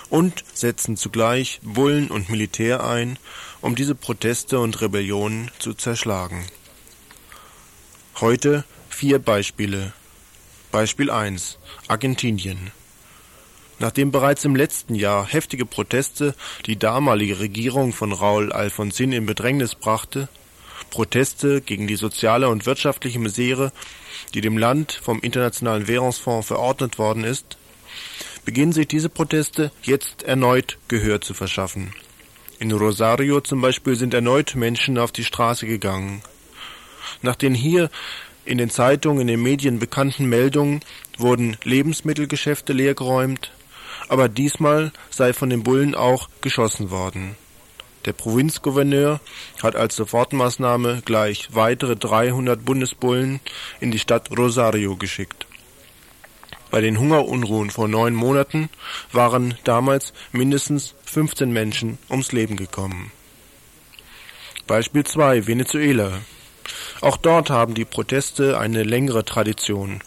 und 0.09 0.43
setzen 0.53 0.97
zugleich 0.97 1.61
Bullen 1.63 2.11
und 2.11 2.27
Militär 2.27 2.85
ein, 2.85 3.17
um 3.61 3.75
diese 3.75 3.95
Proteste 3.95 4.59
und 4.59 4.81
Rebellionen 4.81 5.49
zu 5.59 5.73
zerschlagen. 5.73 6.43
Heute 8.19 8.65
vier 8.89 9.19
Beispiele. 9.19 9.93
Beispiel 10.73 11.09
1 11.09 11.57
Argentinien. 11.87 12.73
Nachdem 13.79 14.11
bereits 14.11 14.45
im 14.45 14.55
letzten 14.55 14.95
Jahr 14.95 15.25
heftige 15.27 15.65
Proteste 15.65 16.35
die 16.65 16.77
damalige 16.77 17.39
Regierung 17.39 17.91
von 17.91 18.13
Raúl 18.13 18.51
Alfonsín 18.51 19.11
in 19.11 19.25
Bedrängnis 19.25 19.75
brachte, 19.75 20.29
Proteste 20.89 21.61
gegen 21.61 21.87
die 21.87 21.95
soziale 21.95 22.49
und 22.49 22.65
wirtschaftliche 22.65 23.19
Misere, 23.19 23.71
die 24.33 24.41
dem 24.41 24.57
Land 24.57 24.91
vom 24.91 25.21
Internationalen 25.21 25.87
Währungsfonds 25.87 26.47
verordnet 26.47 26.99
worden 26.99 27.23
ist, 27.23 27.57
beginnen 28.45 28.73
sich 28.73 28.87
diese 28.87 29.09
Proteste 29.09 29.71
jetzt 29.81 30.23
erneut 30.23 30.77
Gehör 30.87 31.21
zu 31.21 31.33
verschaffen. 31.33 31.93
In 32.59 32.71
Rosario 32.71 33.41
zum 33.41 33.61
Beispiel 33.61 33.95
sind 33.95 34.13
erneut 34.13 34.55
Menschen 34.55 34.97
auf 34.97 35.11
die 35.11 35.23
Straße 35.23 35.65
gegangen. 35.65 36.21
Nach 37.21 37.35
den 37.35 37.55
hier 37.55 37.89
in 38.45 38.57
den 38.57 38.69
Zeitungen, 38.69 39.21
in 39.21 39.27
den 39.27 39.41
Medien 39.41 39.79
bekannten 39.79 40.27
Meldungen 40.27 40.81
wurden 41.17 41.57
Lebensmittelgeschäfte 41.63 42.73
leergeräumt, 42.73 43.51
aber 44.13 44.29
diesmal 44.29 44.91
sei 45.09 45.33
von 45.33 45.49
den 45.49 45.63
Bullen 45.63 45.95
auch 45.95 46.29
geschossen 46.41 46.91
worden. 46.91 47.35
Der 48.05 48.13
Provinzgouverneur 48.13 49.19
hat 49.63 49.75
als 49.75 49.95
Sofortmaßnahme 49.95 51.01
gleich 51.03 51.47
weitere 51.53 51.95
300 51.95 52.63
Bundesbullen 52.63 53.39
in 53.79 53.89
die 53.89 53.97
Stadt 53.97 54.29
Rosario 54.37 54.97
geschickt. 54.97 55.47
Bei 56.69 56.79
den 56.79 56.99
Hungerunruhen 56.99 57.71
vor 57.71 57.87
neun 57.87 58.13
Monaten 58.13 58.69
waren 59.11 59.55
damals 59.63 60.13
mindestens 60.31 60.93
15 61.05 61.51
Menschen 61.51 61.97
ums 62.07 62.31
Leben 62.33 62.55
gekommen. 62.55 63.11
Beispiel 64.67 65.05
2 65.05 65.47
Venezuela. 65.47 66.11
Auch 67.01 67.17
dort 67.17 67.49
haben 67.49 67.73
die 67.73 67.85
Proteste 67.85 68.59
eine 68.59 68.83
längere 68.83 69.25
Tradition. 69.25 70.03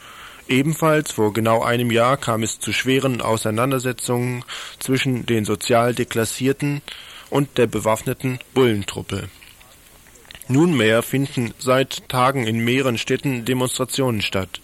Ebenfalls 0.48 1.10
vor 1.10 1.32
genau 1.32 1.62
einem 1.62 1.90
Jahr 1.90 2.16
kam 2.16 2.44
es 2.44 2.60
zu 2.60 2.72
schweren 2.72 3.20
Auseinandersetzungen 3.20 4.44
zwischen 4.78 5.26
den 5.26 5.44
sozial 5.44 5.94
Deklassierten 5.94 6.82
und 7.30 7.58
der 7.58 7.66
bewaffneten 7.66 8.38
Bullentruppe. 8.54 9.28
Nunmehr 10.48 11.02
finden 11.02 11.52
seit 11.58 12.08
Tagen 12.08 12.46
in 12.46 12.64
mehreren 12.64 12.98
Städten 12.98 13.44
Demonstrationen 13.44 14.22
statt. 14.22 14.60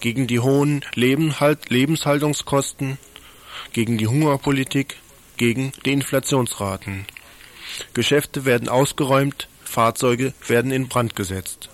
Gegen 0.00 0.26
die 0.26 0.40
hohen 0.40 0.84
Lebenshaltungskosten, 0.94 2.98
gegen 3.72 3.98
die 3.98 4.08
Hungerpolitik, 4.08 4.96
gegen 5.36 5.70
die 5.84 5.92
Inflationsraten. 5.92 7.06
Geschäfte 7.94 8.44
werden 8.44 8.68
ausgeräumt, 8.68 9.46
Fahrzeuge 9.64 10.34
werden 10.48 10.72
in 10.72 10.88
Brand 10.88 11.14
gesetzt. 11.14 11.68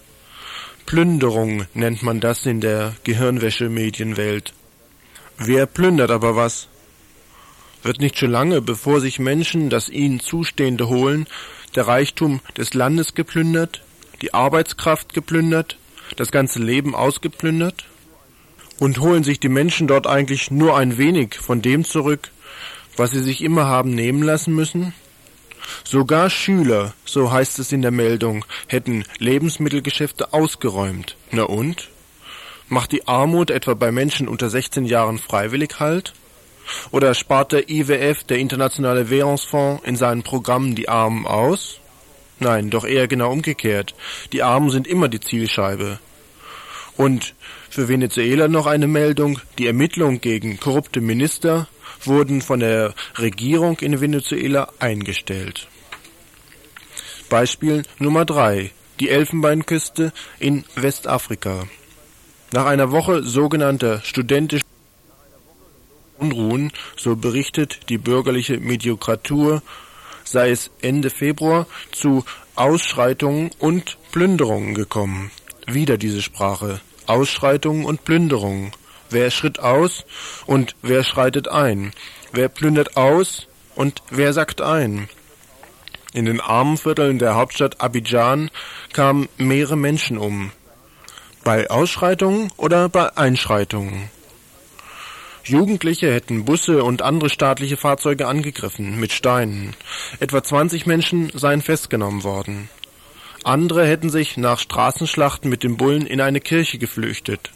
Plünderung 0.88 1.66
nennt 1.74 2.02
man 2.02 2.18
das 2.18 2.46
in 2.46 2.62
der 2.62 2.94
Gehirnwäsche-Medienwelt. 3.04 4.54
Wer 5.36 5.66
plündert 5.66 6.10
aber 6.10 6.34
was? 6.34 6.68
Wird 7.82 8.00
nicht 8.00 8.18
schon 8.18 8.30
lange, 8.30 8.62
bevor 8.62 9.02
sich 9.02 9.18
Menschen 9.18 9.68
das 9.68 9.90
ihnen 9.90 10.18
Zustehende 10.18 10.88
holen, 10.88 11.26
der 11.74 11.86
Reichtum 11.86 12.40
des 12.56 12.72
Landes 12.72 13.12
geplündert, 13.14 13.82
die 14.22 14.32
Arbeitskraft 14.32 15.12
geplündert, 15.12 15.76
das 16.16 16.32
ganze 16.32 16.58
Leben 16.58 16.94
ausgeplündert? 16.94 17.84
Und 18.78 18.98
holen 18.98 19.24
sich 19.24 19.38
die 19.38 19.50
Menschen 19.50 19.88
dort 19.88 20.06
eigentlich 20.06 20.50
nur 20.50 20.74
ein 20.78 20.96
wenig 20.96 21.34
von 21.34 21.60
dem 21.60 21.84
zurück, 21.84 22.30
was 22.96 23.10
sie 23.10 23.22
sich 23.22 23.42
immer 23.44 23.66
haben 23.66 23.90
nehmen 23.90 24.22
lassen 24.22 24.54
müssen? 24.54 24.94
Sogar 25.84 26.30
Schüler, 26.30 26.94
so 27.04 27.30
heißt 27.32 27.58
es 27.58 27.72
in 27.72 27.82
der 27.82 27.90
Meldung, 27.90 28.44
hätten 28.66 29.04
Lebensmittelgeschäfte 29.18 30.32
ausgeräumt. 30.32 31.16
Na 31.30 31.44
und? 31.44 31.88
Macht 32.68 32.92
die 32.92 33.08
Armut 33.08 33.50
etwa 33.50 33.74
bei 33.74 33.90
Menschen 33.90 34.28
unter 34.28 34.50
16 34.50 34.84
Jahren 34.84 35.18
freiwillig 35.18 35.80
Halt? 35.80 36.12
Oder 36.90 37.14
spart 37.14 37.52
der 37.52 37.70
IWF, 37.70 38.24
der 38.24 38.38
Internationale 38.38 39.08
Währungsfonds, 39.08 39.84
in 39.86 39.96
seinen 39.96 40.22
Programmen 40.22 40.74
die 40.74 40.88
Armen 40.88 41.26
aus? 41.26 41.80
Nein, 42.40 42.70
doch 42.70 42.84
eher 42.84 43.08
genau 43.08 43.32
umgekehrt. 43.32 43.94
Die 44.32 44.42
Armen 44.42 44.70
sind 44.70 44.86
immer 44.86 45.08
die 45.08 45.20
Zielscheibe. 45.20 45.98
Und 46.96 47.34
für 47.70 47.88
Venezuela 47.88 48.48
noch 48.48 48.66
eine 48.66 48.86
Meldung, 48.86 49.40
die 49.58 49.66
Ermittlung 49.66 50.20
gegen 50.20 50.60
korrupte 50.60 51.00
Minister 51.00 51.68
wurden 52.04 52.42
von 52.42 52.60
der 52.60 52.94
Regierung 53.16 53.78
in 53.80 54.00
Venezuela 54.00 54.68
eingestellt. 54.78 55.68
Beispiel 57.28 57.82
Nummer 57.98 58.24
drei: 58.24 58.72
Die 59.00 59.10
Elfenbeinküste 59.10 60.12
in 60.38 60.64
Westafrika. 60.74 61.68
Nach 62.52 62.64
einer 62.64 62.90
Woche 62.90 63.22
sogenannter 63.22 64.00
studentischer 64.02 64.64
Unruhen, 66.18 66.72
so 66.96 67.14
berichtet 67.14 67.88
die 67.90 67.98
bürgerliche 67.98 68.58
Mediokratur, 68.58 69.62
sei 70.24 70.50
es 70.50 70.70
Ende 70.80 71.10
Februar 71.10 71.66
zu 71.92 72.24
Ausschreitungen 72.54 73.50
und 73.58 73.98
Plünderungen 74.10 74.74
gekommen. 74.74 75.30
Wieder 75.66 75.96
diese 75.96 76.22
Sprache. 76.22 76.80
Ausschreitungen 77.06 77.84
und 77.84 78.04
Plünderungen. 78.04 78.72
Wer 79.10 79.30
schritt 79.30 79.58
aus 79.58 80.04
und 80.46 80.76
wer 80.82 81.04
schreitet 81.04 81.48
ein? 81.48 81.92
Wer 82.32 82.48
plündert 82.48 82.96
aus 82.96 83.46
und 83.74 84.02
wer 84.10 84.32
sackt 84.32 84.60
ein? 84.60 85.08
In 86.12 86.24
den 86.24 86.40
Armenvierteln 86.40 87.18
der 87.18 87.34
Hauptstadt 87.34 87.80
Abidjan 87.80 88.50
kamen 88.92 89.28
mehrere 89.36 89.76
Menschen 89.76 90.18
um. 90.18 90.52
Bei 91.44 91.70
Ausschreitungen 91.70 92.50
oder 92.56 92.88
bei 92.88 93.16
Einschreitungen? 93.16 94.10
Jugendliche 95.44 96.12
hätten 96.12 96.44
Busse 96.44 96.84
und 96.84 97.00
andere 97.00 97.30
staatliche 97.30 97.78
Fahrzeuge 97.78 98.26
angegriffen 98.26 99.00
mit 99.00 99.12
Steinen. 99.12 99.74
Etwa 100.20 100.42
20 100.42 100.84
Menschen 100.84 101.30
seien 101.32 101.62
festgenommen 101.62 102.22
worden. 102.22 102.68
Andere 103.44 103.86
hätten 103.86 104.10
sich 104.10 104.36
nach 104.36 104.58
Straßenschlachten 104.58 105.48
mit 105.48 105.62
den 105.62 105.78
Bullen 105.78 106.06
in 106.06 106.20
eine 106.20 106.40
Kirche 106.40 106.76
geflüchtet, 106.76 107.50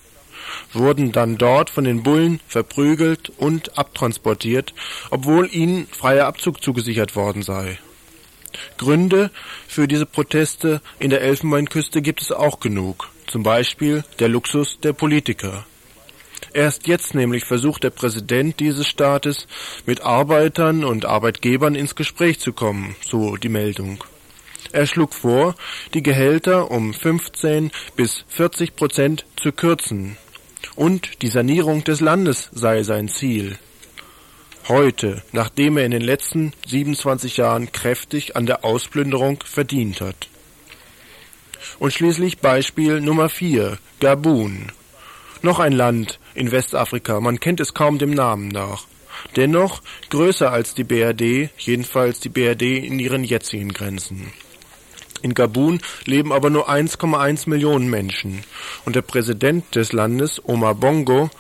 wurden 0.73 1.13
dann 1.13 1.39
dort 1.39 1.71
von 1.71 1.85
den 1.85 2.03
Bullen 2.03 2.41
verprügelt 2.49 3.31
und 3.37 3.79
abtransportiert, 3.79 4.75
obwohl 5.11 5.49
ihnen 5.53 5.87
freier 5.89 6.27
Abzug 6.27 6.63
zugesichert 6.63 7.17
worden 7.17 7.43
sei. 7.43 7.79
Gründe 8.79 9.31
für 9.67 9.89
diese 9.89 10.07
Proteste 10.07 10.81
in 10.99 11.11
der 11.11 11.23
Elfenbeinküste 11.23 12.03
gibt 12.03 12.23
es 12.23 12.33
auch 12.33 12.61
genug, 12.61 13.11
zum 13.27 13.43
Beispiel 13.43 14.05
der 14.19 14.29
Luxus 14.29 14.79
der 14.81 14.93
Politiker. 14.93 15.65
Erst 16.55 16.87
jetzt 16.87 17.15
nämlich 17.15 17.45
versucht 17.45 17.83
der 17.83 17.91
Präsident 17.91 18.61
dieses 18.61 18.87
Staates 18.87 19.47
mit 19.87 20.03
Arbeitern 20.03 20.85
und 20.85 21.07
Arbeitgebern 21.07 21.75
ins 21.75 21.95
Gespräch 21.95 22.41
zu 22.41 22.53
kommen, 22.53 22.95
so 23.01 23.37
die 23.37 23.49
Meldung. 23.49 24.05
Er 24.71 24.87
schlug 24.87 25.15
vor, 25.15 25.55
die 25.95 26.03
Gehälter 26.03 26.71
um 26.71 26.95
15 26.95 27.71
bis 27.97 28.25
40 28.29 28.77
Prozent 28.77 29.25
zu 29.37 29.53
kürzen. 29.53 30.17
Und 30.75 31.23
die 31.23 31.29
Sanierung 31.29 31.85
des 31.85 32.01
Landes 32.01 32.49
sei 32.53 32.83
sein 32.83 33.09
Ziel. 33.09 33.59
Heute, 34.69 35.23
nachdem 35.33 35.77
er 35.77 35.85
in 35.85 35.91
den 35.91 36.03
letzten 36.03 36.53
27 36.67 37.37
Jahren 37.37 37.73
kräftig 37.73 38.37
an 38.37 38.47
der 38.47 38.65
Ausplünderung 38.65 39.43
verdient 39.45 40.01
hat. 40.01 40.29
Und 41.79 41.93
schließlich 41.93 42.39
Beispiel 42.39 43.01
Nummer 43.01 43.29
4, 43.29 43.79
Gabun. 44.01 44.71
Noch 45.43 45.59
ein 45.59 45.73
Land 45.73 46.21
in 46.35 46.53
Westafrika, 46.53 47.21
man 47.21 47.41
kennt 47.41 47.59
es 47.59 47.75
kaum 47.75 47.99
dem 47.99 48.11
Namen 48.11 48.49
nach. 48.49 48.87
Dennoch 49.35 49.83
größer 50.11 50.53
als 50.53 50.75
die 50.75 50.85
BRD, 50.85 51.51
jedenfalls 51.59 52.21
die 52.21 52.29
BRD 52.29 52.63
in 52.63 52.99
ihren 52.99 53.25
jetzigen 53.25 53.73
Grenzen. 53.73 54.33
In 55.23 55.35
Gabun 55.35 55.81
leben 56.05 56.33
aber 56.33 56.51
nur 56.51 56.69
1,1 56.69 57.49
Millionen 57.49 57.89
Menschen. 57.89 58.43
Und 58.85 58.97
der 58.97 59.03
Präsident 59.03 59.75
des 59.77 59.93
Landes, 59.93 60.43
Omar 60.45 60.75
Bongo, 60.75 61.31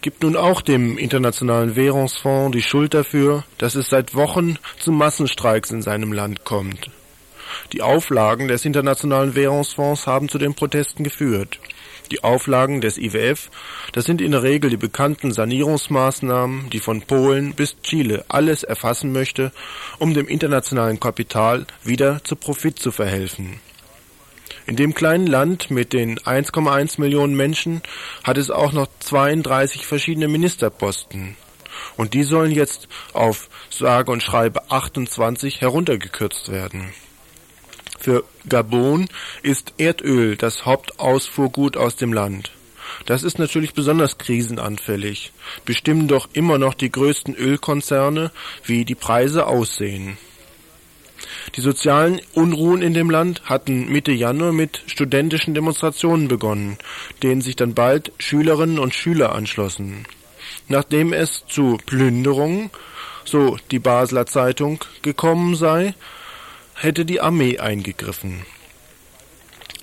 gibt 0.00 0.24
nun 0.24 0.36
auch 0.36 0.60
dem 0.60 0.98
Internationalen 0.98 1.76
Währungsfonds 1.76 2.56
die 2.56 2.62
Schuld 2.62 2.94
dafür, 2.94 3.44
dass 3.56 3.76
es 3.76 3.88
seit 3.88 4.16
Wochen 4.16 4.58
zu 4.80 4.90
Massenstreiks 4.90 5.70
in 5.70 5.82
seinem 5.82 6.12
Land 6.12 6.44
kommt. 6.44 6.90
Die 7.72 7.82
Auflagen 7.82 8.48
des 8.48 8.64
Internationalen 8.64 9.34
Währungsfonds 9.34 10.06
haben 10.06 10.28
zu 10.28 10.38
den 10.38 10.54
Protesten 10.54 11.04
geführt. 11.04 11.60
Die 12.10 12.24
Auflagen 12.24 12.80
des 12.80 12.96
IWF, 12.96 13.50
das 13.92 14.04
sind 14.04 14.20
in 14.20 14.32
der 14.32 14.42
Regel 14.42 14.70
die 14.70 14.76
bekannten 14.76 15.32
Sanierungsmaßnahmen, 15.32 16.70
die 16.70 16.80
von 16.80 17.02
Polen 17.02 17.54
bis 17.54 17.80
Chile 17.82 18.24
alles 18.28 18.62
erfassen 18.62 19.12
möchte, 19.12 19.52
um 19.98 20.14
dem 20.14 20.26
internationalen 20.26 21.00
Kapital 21.00 21.66
wieder 21.84 22.24
zu 22.24 22.36
Profit 22.36 22.78
zu 22.78 22.92
verhelfen. 22.92 23.60
In 24.66 24.76
dem 24.76 24.94
kleinen 24.94 25.26
Land 25.26 25.70
mit 25.70 25.92
den 25.92 26.18
1,1 26.18 27.00
Millionen 27.00 27.34
Menschen 27.34 27.82
hat 28.22 28.36
es 28.36 28.50
auch 28.50 28.72
noch 28.72 28.88
32 29.00 29.86
verschiedene 29.86 30.28
Ministerposten. 30.28 31.36
Und 31.96 32.14
die 32.14 32.22
sollen 32.22 32.52
jetzt 32.52 32.88
auf 33.12 33.48
sage 33.70 34.12
und 34.12 34.22
schreibe 34.22 34.70
28 34.70 35.60
heruntergekürzt 35.60 36.50
werden. 36.50 36.92
Für 38.08 38.24
Gabon 38.48 39.06
ist 39.42 39.74
Erdöl 39.76 40.36
das 40.36 40.64
Hauptausfuhrgut 40.64 41.76
aus 41.76 41.96
dem 41.96 42.14
Land. 42.14 42.52
Das 43.04 43.22
ist 43.22 43.38
natürlich 43.38 43.74
besonders 43.74 44.16
krisenanfällig, 44.16 45.30
bestimmen 45.66 46.08
doch 46.08 46.26
immer 46.32 46.56
noch 46.56 46.72
die 46.72 46.90
größten 46.90 47.34
Ölkonzerne, 47.34 48.30
wie 48.64 48.86
die 48.86 48.94
Preise 48.94 49.46
aussehen. 49.46 50.16
Die 51.54 51.60
sozialen 51.60 52.22
Unruhen 52.32 52.80
in 52.80 52.94
dem 52.94 53.10
Land 53.10 53.42
hatten 53.44 53.92
Mitte 53.92 54.12
Januar 54.12 54.52
mit 54.52 54.80
studentischen 54.86 55.52
Demonstrationen 55.52 56.28
begonnen, 56.28 56.78
denen 57.22 57.42
sich 57.42 57.56
dann 57.56 57.74
bald 57.74 58.12
Schülerinnen 58.16 58.78
und 58.78 58.94
Schüler 58.94 59.34
anschlossen. 59.34 60.06
Nachdem 60.66 61.12
es 61.12 61.44
zu 61.46 61.76
Plünderungen, 61.84 62.70
so 63.26 63.58
die 63.70 63.78
Basler 63.78 64.24
Zeitung, 64.24 64.82
gekommen 65.02 65.56
sei, 65.56 65.92
hätte 66.80 67.04
die 67.04 67.20
Armee 67.20 67.58
eingegriffen. 67.58 68.44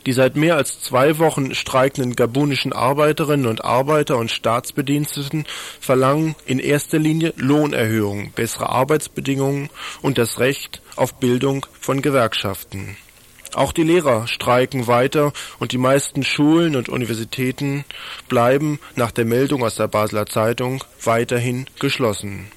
Die 0.05 0.13
seit 0.13 0.35
mehr 0.35 0.55
als 0.55 0.81
zwei 0.81 1.17
Wochen 1.17 1.55
streikenden 1.55 2.15
gabunischen 2.15 2.73
Arbeiterinnen 2.73 3.47
und 3.47 3.65
Arbeiter 3.65 4.17
und 4.17 4.29
Staatsbediensteten 4.29 5.45
verlangen 5.79 6.35
in 6.45 6.59
erster 6.59 6.99
Linie 6.99 7.33
Lohnerhöhungen, 7.37 8.31
bessere 8.31 8.69
Arbeitsbedingungen 8.69 9.69
und 10.03 10.19
das 10.19 10.39
Recht 10.39 10.81
auf 10.95 11.15
Bildung 11.15 11.65
von 11.79 12.03
Gewerkschaften. 12.03 12.97
Auch 13.55 13.71
die 13.71 13.83
Lehrer 13.83 14.27
streiken 14.27 14.85
weiter 14.85 15.31
und 15.59 15.71
die 15.71 15.77
meisten 15.77 16.23
Schulen 16.23 16.75
und 16.75 16.89
Universitäten 16.89 17.85
bleiben 18.27 18.79
nach 18.95 19.11
der 19.11 19.25
Meldung 19.25 19.63
aus 19.63 19.75
der 19.75 19.87
Basler 19.87 20.27
Zeitung 20.27 20.83
weiterhin 21.03 21.65
geschlossen. 21.79 22.51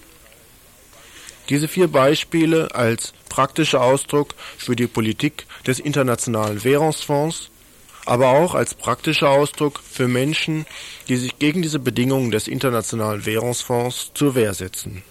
Diese 1.49 1.69
vier 1.69 1.89
Beispiele 1.89 2.75
als 2.75 3.15
praktischer 3.29 3.81
Ausdruck 3.83 4.35
für 4.57 4.77
die 4.77 4.87
Politik 4.87 5.47
des 5.67 5.81
Internationalen 5.81 6.63
Währungsfonds, 6.65 7.51
aber 8.07 8.29
auch 8.29 8.55
als 8.55 8.75
praktischer 8.75 9.31
Ausdruck 9.31 9.81
für 9.81 10.09
Menschen, 10.09 10.67
die 11.09 11.17
sich 11.17 11.39
gegen 11.39 11.63
diese 11.63 11.79
Bedingungen 11.79 12.31
des 12.31 12.49
Internationalen 12.49 13.27
Währungsfonds 13.27 14.13
zur 14.15 14.35
Wehr 14.35 14.55
setzen. 14.55 15.03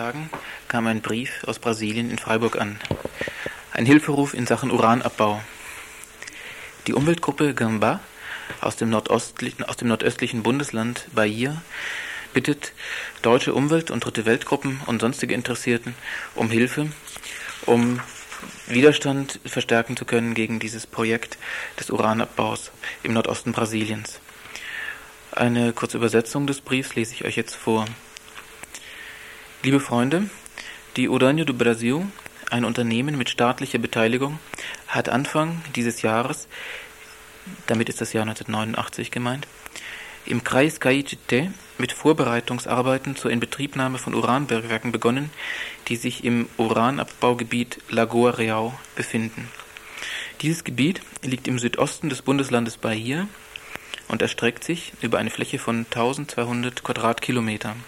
Tagen 0.00 0.30
kam 0.66 0.86
ein 0.86 1.02
Brief 1.02 1.44
aus 1.46 1.58
Brasilien 1.58 2.10
in 2.10 2.16
Freiburg 2.16 2.58
an. 2.58 2.80
Ein 3.70 3.84
Hilferuf 3.84 4.32
in 4.32 4.46
Sachen 4.46 4.70
Uranabbau. 4.70 5.42
Die 6.86 6.94
Umweltgruppe 6.94 7.52
Gamba 7.52 8.00
aus 8.62 8.76
dem, 8.76 8.88
nordöstlichen, 8.88 9.62
aus 9.62 9.76
dem 9.76 9.88
nordöstlichen 9.88 10.42
Bundesland 10.42 11.06
Bahia 11.12 11.60
bittet 12.32 12.72
deutsche 13.20 13.52
Umwelt- 13.52 13.90
und 13.90 14.02
Dritte 14.02 14.24
Weltgruppen 14.24 14.80
und 14.86 15.02
sonstige 15.02 15.34
Interessierten 15.34 15.94
um 16.34 16.48
Hilfe, 16.48 16.88
um 17.66 18.00
Widerstand 18.68 19.38
verstärken 19.44 19.98
zu 19.98 20.06
können 20.06 20.32
gegen 20.32 20.60
dieses 20.60 20.86
Projekt 20.86 21.36
des 21.78 21.90
Uranabbaus 21.90 22.72
im 23.02 23.12
Nordosten 23.12 23.52
Brasiliens. 23.52 24.18
Eine 25.30 25.74
kurze 25.74 25.98
Übersetzung 25.98 26.46
des 26.46 26.62
Briefs 26.62 26.94
lese 26.94 27.12
ich 27.12 27.26
euch 27.26 27.36
jetzt 27.36 27.54
vor. 27.54 27.84
Liebe 29.62 29.78
Freunde, 29.78 30.30
die 30.96 31.10
Uranio 31.10 31.44
do 31.44 31.52
Brasil, 31.52 32.06
ein 32.48 32.64
Unternehmen 32.64 33.18
mit 33.18 33.28
staatlicher 33.28 33.78
Beteiligung, 33.78 34.38
hat 34.88 35.10
Anfang 35.10 35.60
dieses 35.76 36.00
Jahres, 36.00 36.48
damit 37.66 37.90
ist 37.90 38.00
das 38.00 38.14
Jahr 38.14 38.22
1989 38.22 39.10
gemeint, 39.10 39.46
im 40.24 40.44
Kreis 40.44 40.80
Caetité 40.80 41.50
mit 41.76 41.92
Vorbereitungsarbeiten 41.92 43.16
zur 43.16 43.30
Inbetriebnahme 43.30 43.98
von 43.98 44.14
Uranbergwerken 44.14 44.92
begonnen, 44.92 45.28
die 45.88 45.96
sich 45.96 46.24
im 46.24 46.48
Uranabbaugebiet 46.56 47.82
Lagoa 47.90 48.30
Real 48.30 48.72
befinden. 48.96 49.46
Dieses 50.40 50.64
Gebiet 50.64 51.02
liegt 51.22 51.46
im 51.48 51.58
Südosten 51.58 52.08
des 52.08 52.22
Bundeslandes 52.22 52.78
Bahia 52.78 53.28
und 54.08 54.22
erstreckt 54.22 54.64
sich 54.64 54.94
über 55.02 55.18
eine 55.18 55.28
Fläche 55.28 55.58
von 55.58 55.80
1200 55.80 56.82
Quadratkilometern. 56.82 57.84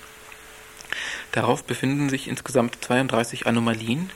Darauf 1.33 1.65
befinden 1.65 2.09
sich 2.09 2.29
insgesamt 2.29 2.83
32 2.85 3.47
Anomalien, 3.47 4.11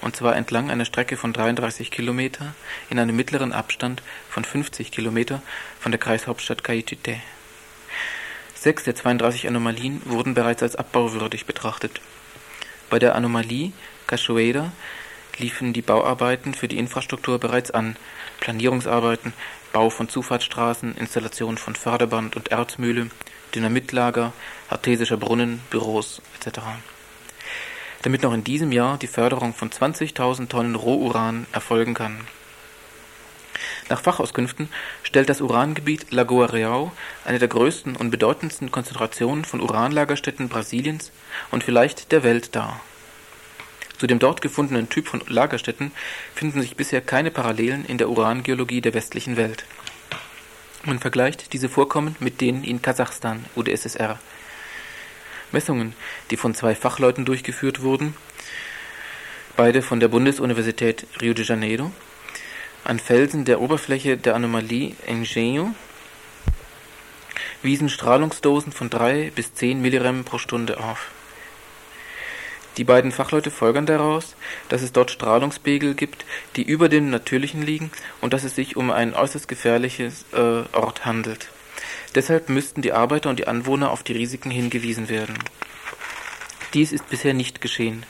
und 0.00 0.16
zwar 0.16 0.36
entlang 0.36 0.70
einer 0.70 0.84
Strecke 0.84 1.16
von 1.16 1.32
33 1.32 1.90
Kilometer 1.90 2.54
in 2.88 2.98
einem 2.98 3.16
mittleren 3.16 3.52
Abstand 3.52 4.02
von 4.28 4.44
50 4.44 4.92
Kilometer 4.92 5.42
von 5.78 5.92
der 5.92 5.98
Kreishauptstadt 5.98 6.62
Caetité. 6.62 7.16
Sechs 8.54 8.84
der 8.84 8.94
32 8.94 9.48
Anomalien 9.48 10.02
wurden 10.04 10.34
bereits 10.34 10.62
als 10.62 10.76
abbauwürdig 10.76 11.46
betrachtet. 11.46 12.00
Bei 12.90 12.98
der 12.98 13.14
Anomalie 13.14 13.72
Cachoeira 14.06 14.72
liefen 15.38 15.72
die 15.72 15.82
Bauarbeiten 15.82 16.54
für 16.54 16.68
die 16.68 16.78
Infrastruktur 16.78 17.38
bereits 17.38 17.70
an, 17.70 17.96
Planierungsarbeiten, 18.40 19.32
Bau 19.72 19.88
von 19.88 20.08
Zufahrtsstraßen, 20.08 20.96
Installation 20.96 21.56
von 21.56 21.74
Förderband 21.74 22.36
und 22.36 22.48
Erzmühle, 22.48 23.10
Dynamitlager, 23.54 24.32
artesischer 24.68 25.16
Brunnen, 25.16 25.60
Büros 25.70 26.22
etc. 26.38 26.60
Damit 28.02 28.22
noch 28.22 28.32
in 28.32 28.44
diesem 28.44 28.72
Jahr 28.72 28.98
die 28.98 29.06
Förderung 29.06 29.54
von 29.54 29.70
20.000 29.70 30.48
Tonnen 30.48 30.74
Rohuran 30.74 31.46
erfolgen 31.52 31.94
kann. 31.94 32.20
Nach 33.90 34.00
Fachauskünften 34.00 34.68
stellt 35.02 35.28
das 35.28 35.40
Urangebiet 35.40 36.12
Lagoa 36.12 36.46
Real 36.46 36.92
eine 37.24 37.40
der 37.40 37.48
größten 37.48 37.96
und 37.96 38.10
bedeutendsten 38.10 38.70
Konzentrationen 38.70 39.44
von 39.44 39.60
Uranlagerstätten 39.60 40.48
Brasiliens 40.48 41.10
und 41.50 41.64
vielleicht 41.64 42.12
der 42.12 42.22
Welt 42.22 42.54
dar. 42.54 42.80
Zu 43.98 44.06
dem 44.06 44.18
dort 44.18 44.40
gefundenen 44.40 44.88
Typ 44.88 45.08
von 45.08 45.20
Lagerstätten 45.26 45.92
finden 46.34 46.62
sich 46.62 46.76
bisher 46.76 47.02
keine 47.02 47.30
Parallelen 47.30 47.84
in 47.84 47.98
der 47.98 48.08
Urangeologie 48.08 48.80
der 48.80 48.94
westlichen 48.94 49.36
Welt. 49.36 49.66
Man 50.82 50.98
vergleicht 50.98 51.52
diese 51.52 51.68
Vorkommen 51.68 52.16
mit 52.20 52.40
denen 52.40 52.64
in 52.64 52.80
Kasachstan, 52.80 53.44
UdSSR, 53.54 54.18
Messungen, 55.52 55.94
die 56.30 56.38
von 56.38 56.54
zwei 56.54 56.74
Fachleuten 56.74 57.26
durchgeführt 57.26 57.82
wurden, 57.82 58.14
beide 59.56 59.82
von 59.82 60.00
der 60.00 60.08
Bundesuniversität 60.08 61.06
Rio 61.20 61.34
de 61.34 61.44
Janeiro, 61.44 61.92
an 62.84 62.98
Felsen 62.98 63.44
der 63.44 63.60
Oberfläche 63.60 64.16
der 64.16 64.34
Anomalie 64.34 64.96
Engenho 65.06 65.74
wiesen 67.62 67.90
Strahlungsdosen 67.90 68.72
von 68.72 68.88
3 68.88 69.32
bis 69.34 69.52
10 69.52 69.82
Millirem 69.82 70.24
pro 70.24 70.38
Stunde 70.38 70.80
auf. 70.80 71.10
Die 72.76 72.84
beiden 72.84 73.12
Fachleute 73.12 73.50
folgern 73.50 73.86
daraus, 73.86 74.36
dass 74.68 74.82
es 74.82 74.92
dort 74.92 75.10
Strahlungspegel 75.10 75.94
gibt, 75.94 76.24
die 76.56 76.62
über 76.62 76.88
dem 76.88 77.10
natürlichen 77.10 77.62
liegen 77.62 77.90
und 78.20 78.32
dass 78.32 78.44
es 78.44 78.54
sich 78.54 78.76
um 78.76 78.90
einen 78.90 79.14
äußerst 79.14 79.48
gefährlichen 79.48 80.12
äh, 80.32 80.62
Ort 80.76 81.04
handelt. 81.04 81.48
Deshalb 82.14 82.48
müssten 82.48 82.82
die 82.82 82.92
Arbeiter 82.92 83.30
und 83.30 83.38
die 83.38 83.48
Anwohner 83.48 83.90
auf 83.90 84.02
die 84.02 84.12
Risiken 84.12 84.50
hingewiesen 84.50 85.08
werden. 85.08 85.38
Dies 86.74 86.92
ist 86.92 87.08
bisher 87.08 87.34
nicht 87.34 87.60
geschehen. 87.60 88.04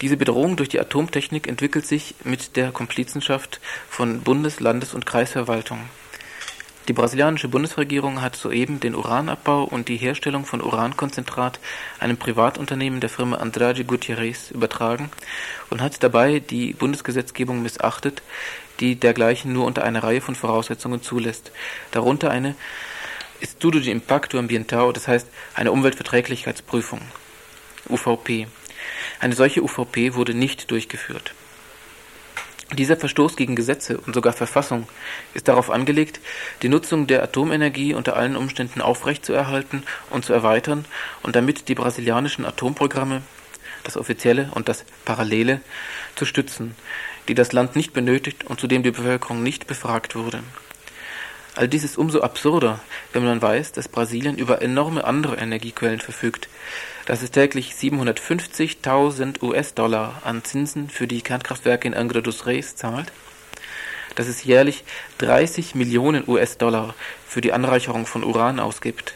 Diese 0.00 0.16
Bedrohung 0.16 0.56
durch 0.56 0.68
die 0.68 0.80
Atomtechnik 0.80 1.46
entwickelt 1.46 1.86
sich 1.86 2.14
mit 2.24 2.56
der 2.56 2.72
Komplizenschaft 2.72 3.60
von 3.88 4.22
Bundes-, 4.22 4.60
Landes- 4.60 4.94
und 4.94 5.06
Kreisverwaltungen. 5.06 5.88
Die 6.88 6.92
brasilianische 6.92 7.46
Bundesregierung 7.46 8.22
hat 8.22 8.34
soeben 8.34 8.80
den 8.80 8.96
Uranabbau 8.96 9.62
und 9.62 9.88
die 9.88 9.96
Herstellung 9.96 10.44
von 10.44 10.60
Urankonzentrat 10.60 11.60
einem 12.00 12.16
Privatunternehmen 12.16 12.98
der 12.98 13.08
Firma 13.08 13.36
Andrade 13.36 13.84
Gutierrez 13.84 14.50
übertragen 14.50 15.08
und 15.70 15.80
hat 15.80 16.02
dabei 16.02 16.40
die 16.40 16.72
Bundesgesetzgebung 16.72 17.62
missachtet, 17.62 18.22
die 18.80 18.96
dergleichen 18.96 19.52
nur 19.52 19.64
unter 19.64 19.84
einer 19.84 20.02
Reihe 20.02 20.20
von 20.20 20.34
Voraussetzungen 20.34 21.02
zulässt, 21.02 21.52
darunter 21.92 22.32
eine 22.32 22.56
Estudo 23.40 23.78
de 23.78 23.92
Impacto 23.92 24.36
Ambiental, 24.38 24.92
das 24.92 25.06
heißt 25.06 25.28
eine 25.54 25.70
Umweltverträglichkeitsprüfung, 25.70 27.00
UVP. 27.88 28.48
Eine 29.20 29.36
solche 29.36 29.62
UVP 29.62 30.14
wurde 30.14 30.34
nicht 30.34 30.68
durchgeführt. 30.72 31.32
Dieser 32.72 32.96
Verstoß 32.96 33.36
gegen 33.36 33.54
Gesetze 33.54 33.98
und 33.98 34.14
sogar 34.14 34.32
Verfassung 34.32 34.88
ist 35.34 35.48
darauf 35.48 35.70
angelegt, 35.70 36.20
die 36.62 36.70
Nutzung 36.70 37.06
der 37.06 37.22
Atomenergie 37.22 37.92
unter 37.92 38.16
allen 38.16 38.34
Umständen 38.34 38.80
aufrechtzuerhalten 38.80 39.82
und 40.08 40.24
zu 40.24 40.32
erweitern 40.32 40.86
und 41.22 41.36
damit 41.36 41.68
die 41.68 41.74
brasilianischen 41.74 42.46
Atomprogramme, 42.46 43.20
das 43.84 43.98
offizielle 43.98 44.50
und 44.54 44.70
das 44.70 44.86
parallele, 45.04 45.60
zu 46.14 46.24
stützen, 46.24 46.74
die 47.28 47.34
das 47.34 47.52
Land 47.52 47.76
nicht 47.76 47.92
benötigt 47.92 48.44
und 48.44 48.58
zu 48.58 48.66
dem 48.66 48.82
die 48.82 48.90
Bevölkerung 48.90 49.42
nicht 49.42 49.66
befragt 49.66 50.14
wurde. 50.14 50.42
All 51.54 51.68
dies 51.68 51.84
ist 51.84 51.98
umso 51.98 52.22
absurder, 52.22 52.80
wenn 53.12 53.24
man 53.24 53.42
weiß, 53.42 53.72
dass 53.72 53.88
Brasilien 53.88 54.38
über 54.38 54.62
enorme 54.62 55.04
andere 55.04 55.36
Energiequellen 55.36 56.00
verfügt, 56.00 56.48
dass 57.06 57.22
es 57.22 57.30
täglich 57.30 57.72
750.000 57.72 59.42
US-Dollar 59.42 60.22
an 60.24 60.44
Zinsen 60.44 60.88
für 60.88 61.06
die 61.06 61.22
Kernkraftwerke 61.22 61.88
in 61.88 61.94
Angra 61.94 62.20
dos 62.20 62.46
Reis 62.46 62.76
zahlt, 62.76 63.12
dass 64.14 64.28
es 64.28 64.44
jährlich 64.44 64.84
30 65.18 65.74
Millionen 65.74 66.24
US-Dollar 66.26 66.94
für 67.26 67.40
die 67.40 67.52
Anreicherung 67.52 68.06
von 68.06 68.24
Uran 68.24 68.60
ausgibt. 68.60 69.14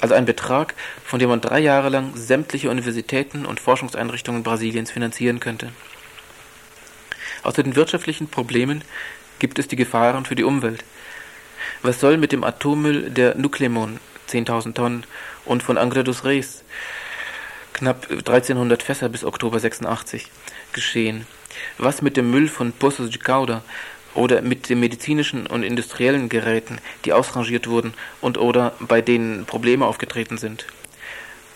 Also 0.00 0.14
ein 0.14 0.26
Betrag, 0.26 0.74
von 1.04 1.18
dem 1.18 1.30
man 1.30 1.40
drei 1.40 1.60
Jahre 1.60 1.88
lang 1.88 2.12
sämtliche 2.16 2.70
Universitäten 2.70 3.46
und 3.46 3.60
Forschungseinrichtungen 3.60 4.42
Brasiliens 4.42 4.90
finanzieren 4.90 5.40
könnte. 5.40 5.70
Außer 7.42 7.62
den 7.62 7.76
wirtschaftlichen 7.76 8.28
Problemen 8.28 8.82
gibt 9.38 9.58
es 9.58 9.68
die 9.68 9.76
Gefahren 9.76 10.24
für 10.24 10.34
die 10.34 10.44
Umwelt. 10.44 10.84
Was 11.82 12.00
soll 12.00 12.16
mit 12.16 12.32
dem 12.32 12.44
Atommüll 12.44 13.10
der 13.10 13.36
Nuclemon, 13.36 14.00
10.000 14.28 14.74
Tonnen, 14.74 15.04
und 15.46 15.62
von 15.62 15.78
Angra 15.78 16.02
dos 16.02 16.24
Reis, 16.24 16.62
knapp 17.72 18.10
1300 18.10 18.82
Fässer 18.82 19.08
bis 19.08 19.24
Oktober 19.24 19.58
86, 19.58 20.26
geschehen? 20.72 21.26
Was 21.78 22.02
mit 22.02 22.16
dem 22.16 22.30
Müll 22.30 22.48
von 22.48 22.72
Poços 22.72 23.10
de 23.10 23.18
Cauda 23.18 23.62
oder 24.14 24.42
mit 24.42 24.68
den 24.68 24.80
medizinischen 24.80 25.46
und 25.46 25.62
industriellen 25.62 26.28
Geräten, 26.28 26.78
die 27.04 27.12
ausrangiert 27.12 27.66
wurden 27.66 27.94
und 28.20 28.38
oder 28.38 28.74
bei 28.80 29.00
denen 29.00 29.46
Probleme 29.46 29.86
aufgetreten 29.86 30.36
sind? 30.38 30.66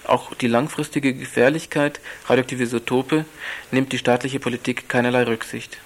Auch 0.05 0.35
die 0.35 0.49
langfristige 0.49 1.15
Gefährlichkeit 1.15 2.01
radioaktiver 2.27 2.63
Isotope 2.63 3.25
nimmt 3.71 3.93
die 3.93 3.99
staatliche 3.99 4.41
Politik 4.41 4.89
keinerlei 4.89 5.25
Rücksicht. 5.25 5.79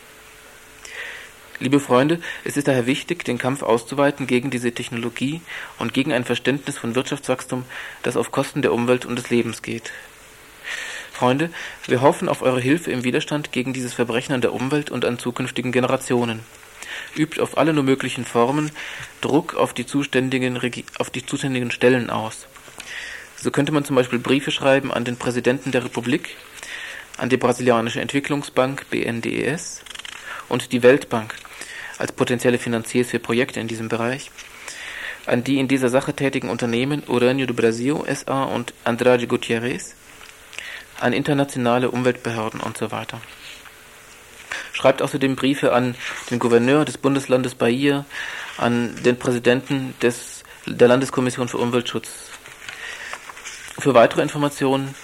Liebe 1.64 1.80
Freunde, 1.80 2.20
es 2.44 2.58
ist 2.58 2.68
daher 2.68 2.84
wichtig, 2.84 3.24
den 3.24 3.38
Kampf 3.38 3.62
auszuweiten 3.62 4.26
gegen 4.26 4.50
diese 4.50 4.72
Technologie 4.72 5.40
und 5.78 5.94
gegen 5.94 6.12
ein 6.12 6.26
Verständnis 6.26 6.76
von 6.76 6.94
Wirtschaftswachstum, 6.94 7.64
das 8.02 8.18
auf 8.18 8.30
Kosten 8.30 8.60
der 8.60 8.74
Umwelt 8.74 9.06
und 9.06 9.16
des 9.16 9.30
Lebens 9.30 9.62
geht. 9.62 9.90
Freunde, 11.10 11.48
wir 11.86 12.02
hoffen 12.02 12.28
auf 12.28 12.42
eure 12.42 12.60
Hilfe 12.60 12.90
im 12.90 13.02
Widerstand 13.02 13.50
gegen 13.50 13.72
dieses 13.72 13.94
Verbrechen 13.94 14.34
an 14.34 14.42
der 14.42 14.52
Umwelt 14.52 14.90
und 14.90 15.06
an 15.06 15.18
zukünftigen 15.18 15.72
Generationen. 15.72 16.40
Übt 17.16 17.40
auf 17.40 17.56
alle 17.56 17.72
nur 17.72 17.84
möglichen 17.84 18.26
Formen 18.26 18.70
Druck 19.22 19.54
auf 19.54 19.72
die 19.72 19.86
zuständigen, 19.86 20.60
auf 20.98 21.08
die 21.08 21.24
zuständigen 21.24 21.70
Stellen 21.70 22.10
aus. 22.10 22.46
So 23.36 23.50
könnte 23.50 23.72
man 23.72 23.86
zum 23.86 23.96
Beispiel 23.96 24.18
Briefe 24.18 24.50
schreiben 24.50 24.92
an 24.92 25.06
den 25.06 25.16
Präsidenten 25.16 25.72
der 25.72 25.82
Republik, 25.82 26.36
an 27.16 27.30
die 27.30 27.38
Brasilianische 27.38 28.02
Entwicklungsbank 28.02 28.90
BNDES 28.90 29.80
und 30.50 30.70
die 30.70 30.82
Weltbank 30.82 31.34
als 31.99 32.12
potenzielle 32.12 32.59
Finanziers 32.59 33.11
für 33.11 33.18
Projekte 33.18 33.61
in 33.61 33.68
diesem 33.68 33.88
Bereich, 33.88 34.30
an 35.26 35.45
die 35.45 35.59
in 35.59 35.68
dieser 35.68 35.88
Sache 35.88 36.14
tätigen 36.14 36.51
Unternehmen 36.51 37.03
Uranio 37.07 37.47
do 37.47 37.55
Brasil 37.55 37.97
SA 38.14 38.45
und 38.45 38.74
Andrade 38.84 39.26
Gutierrez, 39.26 39.95
an 41.01 41.12
internationale 41.12 41.90
Umweltbehörden 41.90 42.61
und 42.61 42.76
so 42.76 42.90
weiter. 42.90 43.20
Schreibt 44.72 45.03
außerdem 45.03 45.36
Briefe 45.36 45.72
an 45.72 45.95
den 46.30 46.38
Gouverneur 46.38 46.84
des 46.84 46.99
Bundeslandes 46.99 47.55
Bahia, 47.55 48.05
an 48.59 48.95
den 49.03 49.18
Präsidenten 49.18 49.95
des, 50.03 50.42
der 50.66 50.88
Landeskommission 50.88 51.49
für 51.49 51.59
Umweltschutz. 51.59 52.30
Für 53.78 53.95
weitere 53.95 54.22
Informationen 54.22 54.95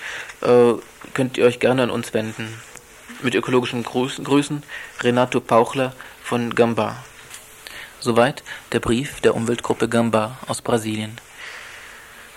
äh, 0.42 0.72
könnt 1.14 1.38
ihr 1.38 1.44
euch 1.44 1.60
gerne 1.60 1.84
an 1.84 1.90
uns 1.90 2.14
wenden. 2.14 2.60
Mit 3.22 3.34
ökologischen 3.34 3.82
Grüßen, 3.82 4.24
Grüßen 4.24 4.62
Renato 5.02 5.40
Pauchler 5.40 5.94
von 6.30 6.54
Gamba. 6.54 6.96
Soweit 7.98 8.44
der 8.70 8.78
Brief 8.78 9.20
der 9.20 9.34
Umweltgruppe 9.34 9.88
Gamba 9.88 10.38
aus 10.46 10.62
Brasilien. 10.62 11.20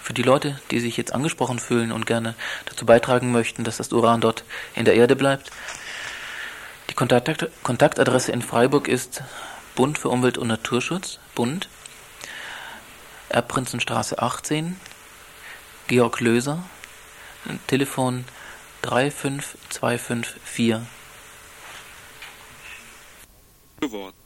Für 0.02 0.14
die 0.14 0.24
Leute, 0.24 0.60
die 0.72 0.80
sich 0.80 0.98
jetzt 0.98 1.14
angesprochen 1.14 1.60
fühlen 1.60 1.92
und 1.92 2.08
gerne 2.08 2.34
dazu 2.66 2.88
beitragen 2.88 3.32
möchten, 3.32 3.64
dass 3.64 3.78
das 3.78 3.94
Uran 3.94 4.20
dort 4.20 4.46
in 4.74 4.86
der 4.86 4.96
Erde 4.96 5.16
bleibt, 5.16 5.52
die 6.90 6.96
Kontakt 6.96 7.52
Kontaktadresse 7.62 8.32
in 8.32 8.42
Freiburg 8.42 8.88
ist 8.88 9.22
Bund 9.76 10.00
für 10.00 10.10
Umwelt 10.10 10.40
und 10.40 10.48
Naturschutz, 10.48 11.20
Bund, 11.36 11.70
Erbprinzenstraße 13.30 14.18
18, 14.18 14.76
Georg 15.86 16.20
Löser, 16.20 16.64
Telefon 17.68 18.26
35254. 18.82 21.03
Geworden. 23.84 24.23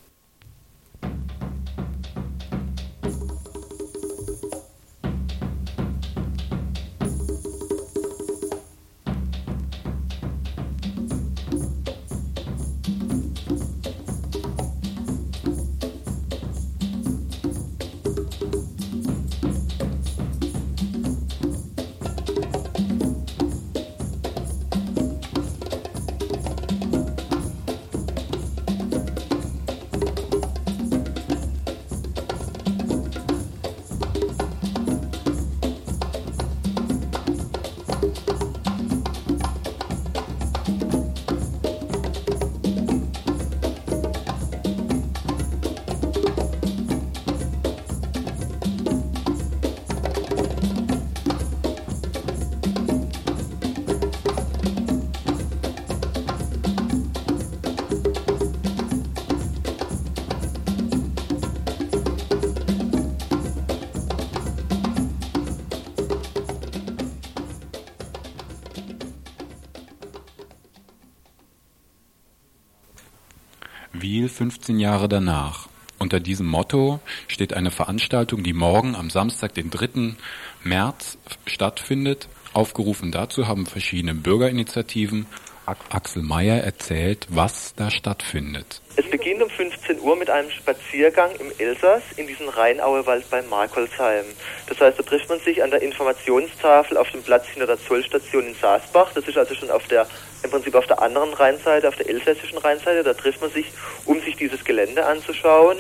15 74.38 74.80
Jahre 74.80 75.10
danach. 75.10 75.68
Unter 75.98 76.20
diesem 76.20 76.46
Motto 76.46 77.00
steht 77.28 77.54
eine 77.54 77.72
Veranstaltung, 77.72 78.44
die 78.44 78.54
morgen 78.54 78.96
am 78.96 79.10
Samstag, 79.10 79.56
den 79.56 79.72
3. 79.72 80.16
März 80.64 81.18
stattfindet. 81.48 82.30
Aufgerufen 82.54 83.12
dazu 83.12 83.48
haben 83.48 83.66
verschiedene 83.66 84.14
Bürgerinitiativen. 84.14 85.26
Axel 85.68 86.22
Mayer 86.22 86.64
erzählt, 86.64 87.28
was 87.30 87.76
da 87.76 87.92
stattfindet. 87.92 88.82
Es 88.96 89.10
beginnt 89.10 89.44
um 89.44 89.50
15 89.50 90.00
Uhr 90.00 90.16
mit 90.16 90.30
einem 90.30 90.50
Spaziergang 90.50 91.32
im 91.40 91.52
Elsass 91.58 92.02
in 92.16 92.26
diesen 92.26 92.48
Rheinauewald 92.48 93.30
bei 93.30 93.42
Markolsheim. 93.44 94.26
Das 94.68 94.80
heißt, 94.80 94.98
da 94.98 95.04
trifft 95.04 95.30
man 95.30 95.40
sich 95.40 95.62
an 95.62 95.70
der 95.70 95.82
Informationstafel 95.82 96.98
auf 96.98 97.12
dem 97.12 97.22
Platz 97.22 97.48
hinter 97.48 97.68
der 97.68 97.80
Zollstation 97.80 98.48
in 98.48 98.56
Saasbach. 98.56 99.12
Das 99.14 99.28
ist 99.28 99.38
also 99.38 99.54
schon 99.56 99.70
auf 99.70 99.86
der, 99.88 100.08
im 100.44 100.50
Prinzip 100.50 100.74
auf 100.74 100.88
der 100.88 101.02
anderen 101.02 101.34
Rheinseite, 101.34 101.88
auf 101.88 101.96
der 101.96 102.10
elsässischen 102.10 102.58
Rheinseite. 102.58 103.04
Da 103.04 103.14
trifft 103.14 103.42
man 103.42 103.52
sich, 103.52 103.72
um 104.06 104.22
sich 104.22 104.36
dieses 104.38 104.64
Gelände 104.64 105.06
anzuschauen. 105.06 105.78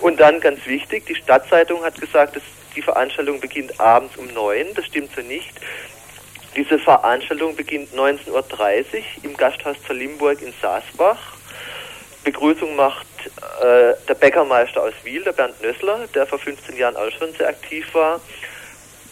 Und 0.00 0.20
dann 0.20 0.40
ganz 0.40 0.64
wichtig, 0.66 1.06
die 1.06 1.16
Stadtzeitung 1.16 1.82
hat 1.84 2.00
gesagt, 2.00 2.36
dass 2.36 2.42
die 2.74 2.82
Veranstaltung 2.82 3.40
beginnt 3.40 3.78
abends 3.80 4.16
um 4.16 4.26
neun. 4.28 4.66
Das 4.74 4.86
stimmt 4.86 5.10
so 5.14 5.20
nicht. 5.20 5.52
Diese 6.58 6.76
Veranstaltung 6.76 7.54
beginnt 7.54 7.94
19.30 7.94 8.32
Uhr 8.32 8.44
im 9.22 9.36
Gasthaus 9.36 9.76
zur 9.86 9.94
Limburg 9.94 10.42
in 10.42 10.52
Saasbach. 10.60 11.36
Begrüßung 12.24 12.74
macht 12.74 13.06
äh, 13.60 13.94
der 14.08 14.14
Bäckermeister 14.18 14.82
aus 14.82 14.92
Wiel, 15.04 15.22
der 15.22 15.34
Bernd 15.34 15.62
Nössler, 15.62 16.08
der 16.16 16.26
vor 16.26 16.40
15 16.40 16.76
Jahren 16.76 16.96
auch 16.96 17.12
schon 17.16 17.32
sehr 17.34 17.48
aktiv 17.48 17.86
war. 17.94 18.20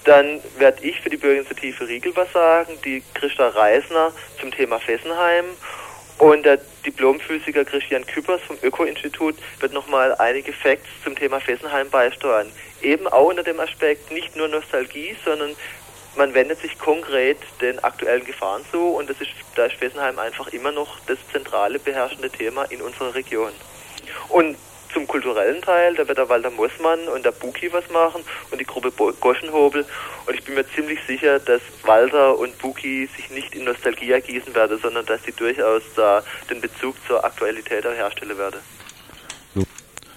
Dann 0.03 0.41
werde 0.59 0.83
ich 0.83 1.01
für 1.01 1.09
die 1.09 1.19
Bürgerinitiative 1.19 1.87
Riegel 1.87 2.17
was 2.17 2.33
sagen, 2.33 2.79
die 2.85 3.05
Christa 3.15 3.47
Reisner 3.51 4.11
zum 4.41 4.51
Thema 4.51 4.81
Fessenheim 4.81 5.45
und 6.19 6.45
der 6.45 6.59
Diplomphysiker 6.85 7.65
Christian 7.65 8.05
Küppers 8.07 8.41
vom 8.43 8.57
Öko-Institut 8.61 9.37
wird 9.61 9.73
nochmal 9.73 10.17
einige 10.17 10.53
Facts 10.53 10.89
zum 11.05 11.15
Thema 11.15 11.39
Fessenheim 11.39 11.91
beisteuern. 11.91 12.51
Eben 12.83 13.07
auch 13.07 13.29
unter 13.29 13.45
dem 13.45 13.61
Aspekt 13.61 14.11
nicht 14.11 14.35
nur 14.35 14.49
Nostalgie, 14.49 15.15
sondern 15.25 15.55
man 16.17 16.35
wendet 16.35 16.61
sich 16.61 16.79
konkret 16.79 17.39
den 17.61 17.83
aktuellen 17.85 18.25
Gefahren 18.25 18.63
zu 18.71 18.79
und 18.79 19.09
das 19.09 19.21
ist, 19.21 19.31
da 19.55 19.67
ist 19.67 19.77
Fessenheim 19.77 20.19
einfach 20.19 20.49
immer 20.49 20.73
noch 20.73 20.99
das 21.07 21.19
zentrale 21.33 21.79
beherrschende 21.79 22.31
Thema 22.31 22.65
in 22.65 22.81
unserer 22.83 23.15
Region. 23.15 23.53
Und 24.29 24.57
zum 24.93 25.07
kulturellen 25.07 25.61
Teil, 25.61 25.95
da 25.95 26.09
wird 26.09 26.17
der 26.17 26.29
Walter 26.31 26.51
Mossmann 26.51 27.07
und 27.09 27.23
der 27.25 27.33
Buki 27.33 27.71
was 27.71 27.89
machen 27.91 28.23
und 28.51 28.59
die 28.59 28.65
Gruppe 28.65 28.91
Goschenhobel. 29.21 29.85
Und 30.27 30.35
ich 30.35 30.43
bin 30.43 30.55
mir 30.55 30.67
ziemlich 30.71 30.99
sicher, 31.07 31.39
dass 31.39 31.61
Walter 31.83 32.39
und 32.39 32.57
Buki 32.59 33.07
sich 33.15 33.29
nicht 33.29 33.55
in 33.55 33.65
Nostalgie 33.65 34.13
ergießen 34.13 34.55
werden, 34.55 34.79
sondern 34.81 35.05
dass 35.05 35.23
sie 35.25 35.33
durchaus 35.33 35.83
da 35.97 36.23
den 36.49 36.63
Bezug 36.63 36.97
zur 37.07 37.23
Aktualität 37.23 37.85
herstellen 37.85 38.39
werden. 38.39 38.61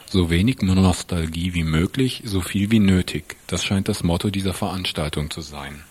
So 0.06 0.32
wenig 0.32 0.62
Nostalgie 0.62 1.54
wie 1.54 1.64
möglich, 1.64 2.24
so 2.26 2.41
viel 2.41 2.72
wie 2.72 2.80
nötig. 2.80 3.36
Das 3.47 3.64
scheint 3.64 3.89
das 3.89 4.02
Motto 4.02 4.30
dieser 4.30 4.54
Veranstaltung 4.54 5.30
zu 5.30 5.41
sein. 5.41 5.84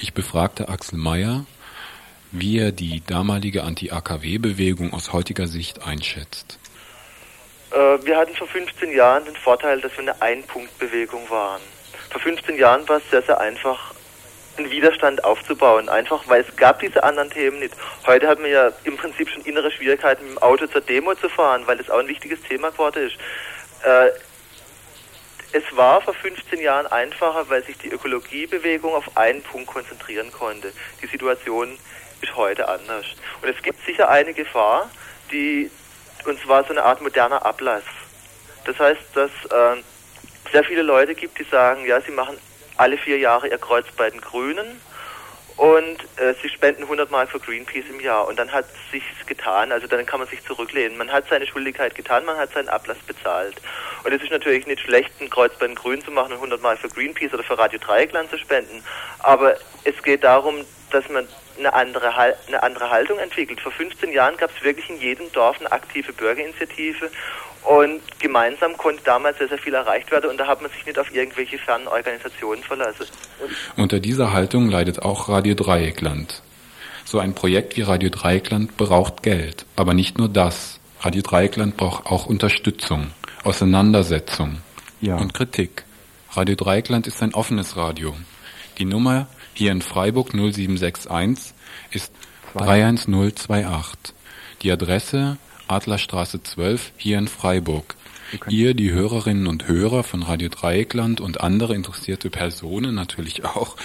Ich 0.00 0.14
befragte 0.14 0.68
Axel 0.68 0.96
Mayer, 0.96 1.44
wie 2.30 2.58
er 2.58 2.70
die 2.70 3.02
damalige 3.04 3.64
Anti-AKW-Bewegung 3.64 4.92
aus 4.92 5.12
heutiger 5.12 5.48
Sicht 5.48 5.82
einschätzt. 5.84 6.58
Äh, 7.72 7.76
wir 7.76 8.16
hatten 8.16 8.34
vor 8.36 8.46
15 8.46 8.92
Jahren 8.92 9.24
den 9.24 9.34
Vorteil, 9.34 9.80
dass 9.80 9.90
wir 9.92 10.00
eine 10.00 10.22
Ein-Punkt-Bewegung 10.22 11.28
waren. 11.30 11.60
Vor 12.10 12.20
15 12.20 12.56
Jahren 12.56 12.88
war 12.88 12.98
es 12.98 13.10
sehr, 13.10 13.22
sehr 13.22 13.40
einfach, 13.40 13.92
einen 14.56 14.70
Widerstand 14.70 15.24
aufzubauen, 15.24 15.88
einfach 15.88 16.28
weil 16.28 16.42
es 16.42 16.56
gab 16.56 16.80
diese 16.80 17.02
anderen 17.02 17.30
Themen 17.30 17.58
nicht. 17.58 17.74
Heute 18.06 18.28
hat 18.28 18.40
man 18.40 18.50
ja 18.50 18.72
im 18.84 18.96
Prinzip 18.96 19.28
schon 19.28 19.42
innere 19.42 19.70
Schwierigkeiten, 19.70 20.24
mit 20.24 20.32
dem 20.32 20.42
Auto 20.42 20.66
zur 20.66 20.80
Demo 20.80 21.14
zu 21.14 21.28
fahren, 21.28 21.62
weil 21.66 21.76
das 21.76 21.90
auch 21.90 21.98
ein 21.98 22.08
wichtiges 22.08 22.40
Thema 22.42 22.70
geworden 22.70 23.06
ist. 23.06 23.16
Es 25.52 25.64
war 25.74 26.02
vor 26.02 26.14
15 26.14 26.60
Jahren 26.60 26.86
einfacher, 26.88 27.48
weil 27.48 27.64
sich 27.64 27.78
die 27.78 27.88
Ökologiebewegung 27.88 28.94
auf 28.94 29.16
einen 29.16 29.42
Punkt 29.42 29.66
konzentrieren 29.66 30.30
konnte. 30.30 30.72
Die 31.02 31.06
Situation 31.06 31.78
ist 32.20 32.36
heute 32.36 32.68
anders. 32.68 33.06
Und 33.40 33.48
es 33.48 33.62
gibt 33.62 33.84
sicher 33.86 34.08
eine 34.10 34.34
Gefahr, 34.34 34.90
die, 35.32 35.70
und 36.26 36.38
zwar 36.42 36.64
so 36.64 36.70
eine 36.70 36.82
Art 36.82 37.00
moderner 37.00 37.46
Ablass. 37.46 37.84
Das 38.64 38.78
heißt, 38.78 39.00
dass 39.14 39.30
äh, 39.50 39.82
sehr 40.52 40.64
viele 40.64 40.82
Leute 40.82 41.14
gibt, 41.14 41.38
die 41.38 41.44
sagen, 41.44 41.86
ja, 41.86 42.00
sie 42.00 42.10
machen 42.10 42.36
alle 42.76 42.98
vier 42.98 43.18
Jahre 43.18 43.48
ihr 43.48 43.58
Kreuz 43.58 43.86
bei 43.96 44.10
den 44.10 44.20
Grünen 44.20 44.80
und 45.58 45.98
äh, 46.18 46.34
sie 46.40 46.48
spenden 46.48 46.84
100 46.84 47.10
Mark 47.10 47.30
für 47.30 47.40
Greenpeace 47.40 47.90
im 47.90 47.98
Jahr 47.98 48.28
und 48.28 48.38
dann 48.38 48.52
hat 48.52 48.64
sich's 48.92 49.26
getan, 49.26 49.72
also 49.72 49.88
dann 49.88 50.06
kann 50.06 50.20
man 50.20 50.28
sich 50.28 50.42
zurücklehnen. 50.44 50.96
Man 50.96 51.12
hat 51.12 51.28
seine 51.28 51.48
Schuldigkeit 51.48 51.96
getan, 51.96 52.24
man 52.24 52.36
hat 52.36 52.52
seinen 52.52 52.68
Ablass 52.68 52.98
bezahlt. 52.98 53.60
Und 54.04 54.12
es 54.12 54.22
ist 54.22 54.30
natürlich 54.30 54.68
nicht 54.68 54.80
schlecht, 54.80 55.10
ein 55.20 55.28
Kreuz 55.28 55.52
bei 55.58 55.66
den 55.66 55.74
Grünen 55.74 56.02
zu 56.04 56.12
machen 56.12 56.30
und 56.30 56.38
100 56.38 56.62
Mark 56.62 56.78
für 56.78 56.88
Greenpeace 56.88 57.34
oder 57.34 57.42
für 57.42 57.58
Radio 57.58 57.80
Dreieckland 57.80 58.30
zu 58.30 58.38
spenden, 58.38 58.84
aber 59.18 59.56
es 59.82 60.00
geht 60.04 60.22
darum, 60.22 60.64
dass 60.92 61.08
man 61.08 61.26
eine 61.58 61.72
andere, 61.72 62.16
eine 62.16 62.62
andere 62.62 62.90
Haltung 62.90 63.18
entwickelt. 63.18 63.60
Vor 63.60 63.72
15 63.72 64.12
Jahren 64.12 64.36
gab 64.36 64.50
es 64.56 64.62
wirklich 64.62 64.88
in 64.88 65.00
jedem 65.00 65.30
Dorf 65.32 65.58
eine 65.58 65.72
aktive 65.72 66.12
Bürgerinitiative 66.12 67.10
und 67.64 68.00
gemeinsam 68.18 68.76
konnte 68.76 69.02
damals 69.04 69.38
sehr, 69.38 69.48
sehr 69.48 69.58
viel 69.58 69.74
erreicht 69.74 70.10
werden 70.10 70.30
und 70.30 70.38
da 70.38 70.46
hat 70.46 70.62
man 70.62 70.70
sich 70.70 70.86
nicht 70.86 70.98
auf 70.98 71.12
irgendwelche 71.14 71.58
fernen 71.58 71.88
Organisationen 71.88 72.62
verlassen. 72.62 73.06
Und 73.76 73.82
Unter 73.82 74.00
dieser 74.00 74.32
Haltung 74.32 74.70
leidet 74.70 75.02
auch 75.02 75.28
Radio 75.28 75.54
Dreieckland. 75.54 76.42
So 77.04 77.18
ein 77.18 77.34
Projekt 77.34 77.76
wie 77.76 77.82
Radio 77.82 78.10
Dreieckland 78.10 78.76
braucht 78.76 79.22
Geld, 79.22 79.64
aber 79.76 79.94
nicht 79.94 80.18
nur 80.18 80.28
das. 80.28 80.78
Radio 81.00 81.22
Dreieckland 81.22 81.76
braucht 81.76 82.06
auch 82.06 82.26
Unterstützung, 82.26 83.12
Auseinandersetzung 83.44 84.58
ja. 85.00 85.16
und 85.16 85.32
Kritik. 85.32 85.84
Radio 86.32 86.54
Dreieckland 86.54 87.06
ist 87.06 87.22
ein 87.22 87.34
offenes 87.34 87.76
Radio. 87.76 88.14
Die 88.78 88.84
Nummer 88.84 89.28
hier 89.54 89.72
in 89.72 89.82
Freiburg 89.82 90.34
0761 90.34 91.54
ist 91.90 92.12
31028. 92.54 94.14
Die 94.62 94.72
Adresse 94.72 95.38
Adlerstraße 95.68 96.42
12 96.42 96.92
hier 96.96 97.18
in 97.18 97.28
Freiburg. 97.28 97.96
Ihr, 98.48 98.74
die 98.74 98.92
Hörerinnen 98.92 99.46
und 99.46 99.68
Hörer 99.68 100.02
von 100.02 100.22
Radio 100.22 100.50
Dreieckland 100.50 101.20
und 101.20 101.40
andere 101.40 101.74
interessierte 101.74 102.28
Personen 102.28 102.94
natürlich 102.94 103.44
auch, 103.44 103.76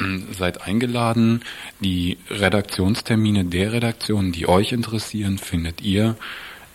ähm, 0.00 0.28
seid 0.36 0.62
eingeladen. 0.62 1.42
Die 1.80 2.18
Redaktionstermine 2.30 3.44
der 3.46 3.72
Redaktionen, 3.72 4.30
die 4.30 4.48
euch 4.48 4.72
interessieren, 4.72 5.38
findet 5.38 5.80
ihr 5.80 6.16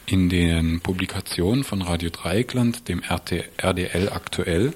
in 0.06 0.30
den 0.30 0.82
Publikationen 0.82 1.64
von 1.64 1.82
Radio 1.82 2.10
Dreieckland, 2.10 2.90
dem 2.90 3.02
RDL 3.02 4.10
aktuell 4.10 4.74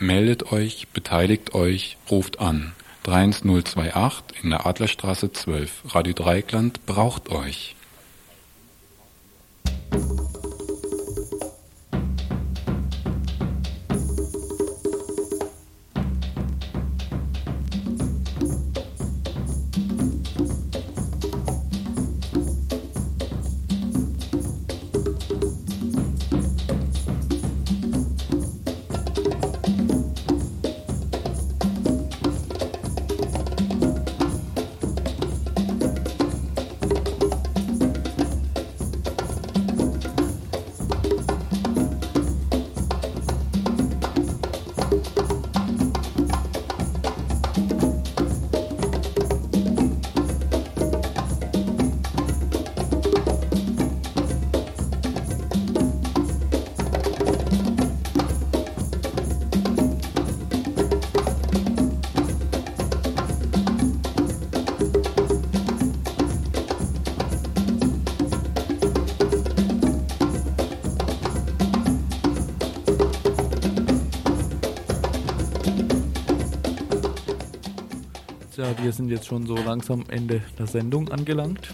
meldet 0.00 0.50
euch, 0.50 0.88
beteiligt 0.88 1.54
euch, 1.54 1.96
ruft 2.10 2.40
an. 2.40 2.72
31028 3.04 4.42
in 4.42 4.50
der 4.50 4.66
Adlerstraße 4.66 5.32
12. 5.32 5.94
Radio 5.94 6.12
Dreieckland 6.12 6.84
braucht 6.86 7.30
euch. 7.30 7.76
Thank 9.70 10.34
you. 10.34 10.39
Wir 78.90 78.94
sind 78.94 79.08
jetzt 79.08 79.28
schon 79.28 79.46
so 79.46 79.54
langsam 79.54 80.02
Ende 80.08 80.42
der 80.58 80.66
Sendung 80.66 81.10
angelangt. 81.10 81.72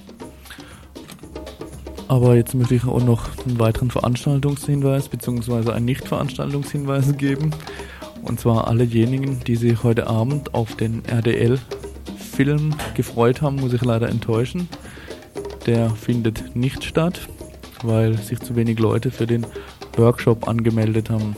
Aber 2.09 2.37
jetzt 2.37 2.55
möchte 2.55 2.75
ich 2.75 2.85
auch 2.85 3.03
noch 3.03 3.31
einen 3.47 3.59
weiteren 3.59 3.91
Veranstaltungshinweis 3.91 5.09
bzw. 5.09 5.71
einen 5.73 5.87
Nicht-Veranstaltungshinweis 5.87 7.17
geben. 7.17 7.53
Und 8.21 8.39
zwar 8.39 8.69
allejenigen, 8.69 9.41
die 9.41 9.57
sich 9.57 9.83
heute 9.83 10.09
Abend 10.09 10.53
auf 10.53 10.77
den 10.77 11.07
RDL-Film 11.07 12.75
gefreut 12.93 13.41
haben, 13.41 13.57
muss 13.57 13.73
ich 13.73 13.83
leider 13.83 14.11
enttäuschen. 14.11 14.69
Der 15.65 15.89
findet 15.89 16.55
nicht 16.55 16.85
statt, 16.85 17.31
weil 17.83 18.19
sich 18.19 18.41
zu 18.41 18.57
wenig 18.57 18.79
Leute 18.79 19.11
für 19.11 19.27
den 19.27 19.47
Workshop 19.97 20.49
angemeldet 20.49 21.09
haben. 21.09 21.35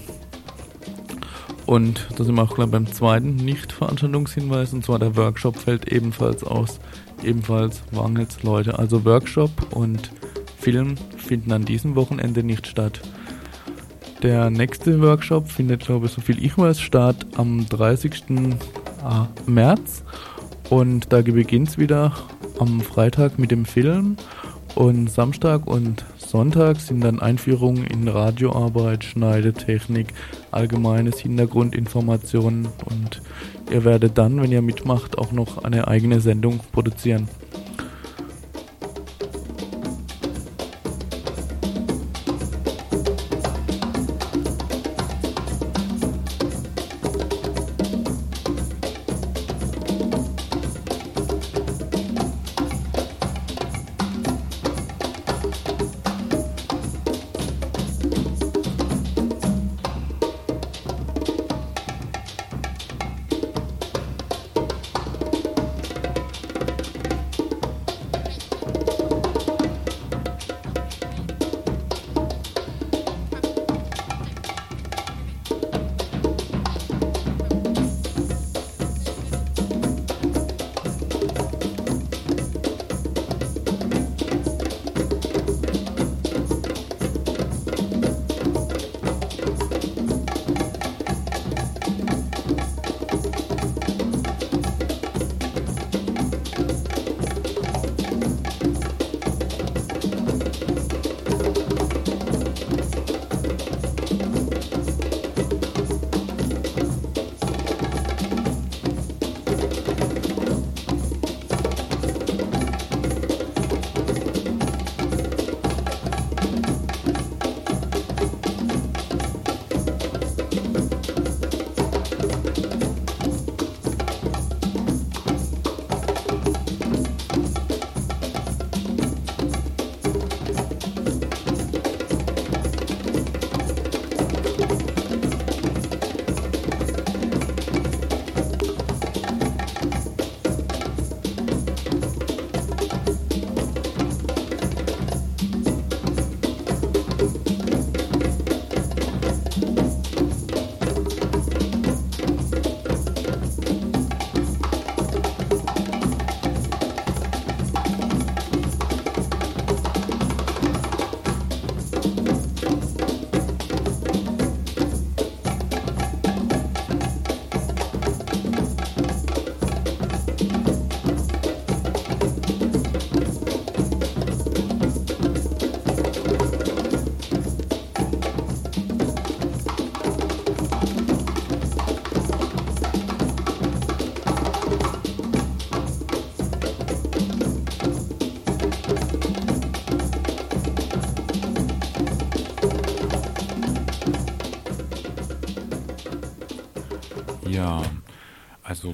Und 1.69 2.07
da 2.17 2.25
sind 2.25 2.35
wir 2.35 2.45
auch 2.45 2.55
gleich 2.55 2.71
beim 2.71 2.87
zweiten 2.87 3.37
Nicht-Veranstaltungshinweis, 3.37 4.73
und 4.73 4.87
zwar 4.87 4.99
der 4.99 5.15
Workshop 5.17 5.55
fällt 5.55 5.93
ebenfalls 5.93 6.43
aus. 6.43 6.81
Ebenfalls 7.23 7.83
Wangels 7.91 8.43
Leute. 8.43 8.79
Also 8.79 9.05
Workshop 9.05 9.51
und 9.77 10.11
Film 10.59 10.95
finden 11.19 11.53
an 11.53 11.67
diesem 11.67 11.95
Wochenende 11.95 12.43
nicht 12.43 12.67
statt. 12.67 13.03
Der 14.23 14.49
nächste 14.49 15.03
Workshop 15.03 15.51
findet, 15.51 15.85
glaube 15.85 16.07
ich, 16.07 16.13
so 16.13 16.23
viel 16.23 16.43
ich 16.43 16.57
weiß, 16.57 16.81
statt 16.81 17.27
am 17.37 17.67
30. 17.69 18.25
März. 19.45 20.05
Und 20.71 21.13
da 21.13 21.21
beginnt 21.21 21.69
es 21.69 21.77
wieder 21.77 22.15
am 22.59 22.81
Freitag 22.81 23.39
mit 23.39 23.51
dem 23.51 23.67
Film. 23.67 24.17
Und 24.79 25.11
Samstag 25.11 25.67
und 25.67 26.05
Sonntag 26.19 26.79
sind 26.79 27.03
dann 27.03 27.19
Einführungen 27.19 27.85
in 27.85 28.07
Radioarbeit, 28.07 29.03
Schneidetechnik, 29.03 30.15
allgemeines 30.53 31.19
Hintergrundinformationen 31.19 32.69
und 32.85 33.21
ihr 33.73 33.85
werdet 33.85 34.17
dann, 34.17 34.41
wenn 34.41 34.53
ihr 34.53 34.63
mitmacht, 34.63 35.19
auch 35.19 35.33
noch 35.33 35.65
eine 35.65 35.89
eigene 35.89 36.21
Sendung 36.21 36.61
produzieren. 36.71 37.27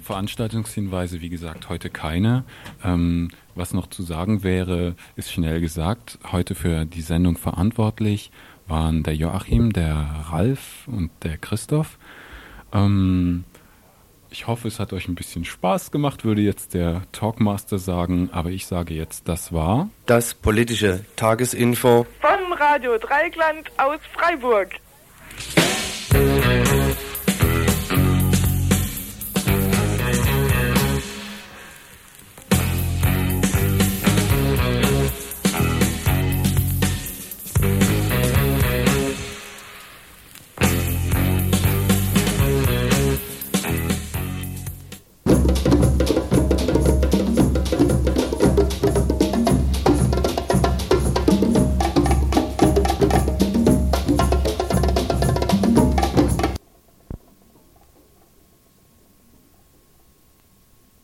Veranstaltungshinweise, 0.04 1.20
wie 1.20 1.30
gesagt, 1.30 1.68
heute 1.68 1.90
keine. 1.90 2.44
Ähm, 2.84 3.30
was 3.54 3.72
noch 3.72 3.88
zu 3.88 4.02
sagen 4.02 4.42
wäre, 4.44 4.94
ist 5.16 5.32
schnell 5.32 5.60
gesagt. 5.60 6.18
Heute 6.30 6.54
für 6.54 6.84
die 6.84 7.02
Sendung 7.02 7.36
verantwortlich 7.36 8.30
waren 8.66 9.02
der 9.02 9.16
Joachim, 9.16 9.72
der 9.72 10.26
Ralf 10.30 10.86
und 10.86 11.10
der 11.22 11.38
Christoph. 11.38 11.98
Ähm, 12.72 13.44
ich 14.30 14.46
hoffe, 14.46 14.68
es 14.68 14.80
hat 14.80 14.92
euch 14.92 15.06
ein 15.08 15.14
bisschen 15.14 15.44
Spaß 15.44 15.90
gemacht, 15.90 16.24
würde 16.24 16.42
jetzt 16.42 16.74
der 16.74 17.02
Talkmaster 17.12 17.78
sagen. 17.78 18.30
Aber 18.32 18.50
ich 18.50 18.66
sage 18.66 18.92
jetzt, 18.92 19.28
das 19.28 19.52
war 19.52 19.88
das 20.06 20.34
politische 20.34 21.04
Tagesinfo 21.16 22.06
von 22.20 22.52
Radio 22.58 22.98
Dreigland 22.98 23.70
aus 23.78 24.00
Freiburg. 24.12 24.70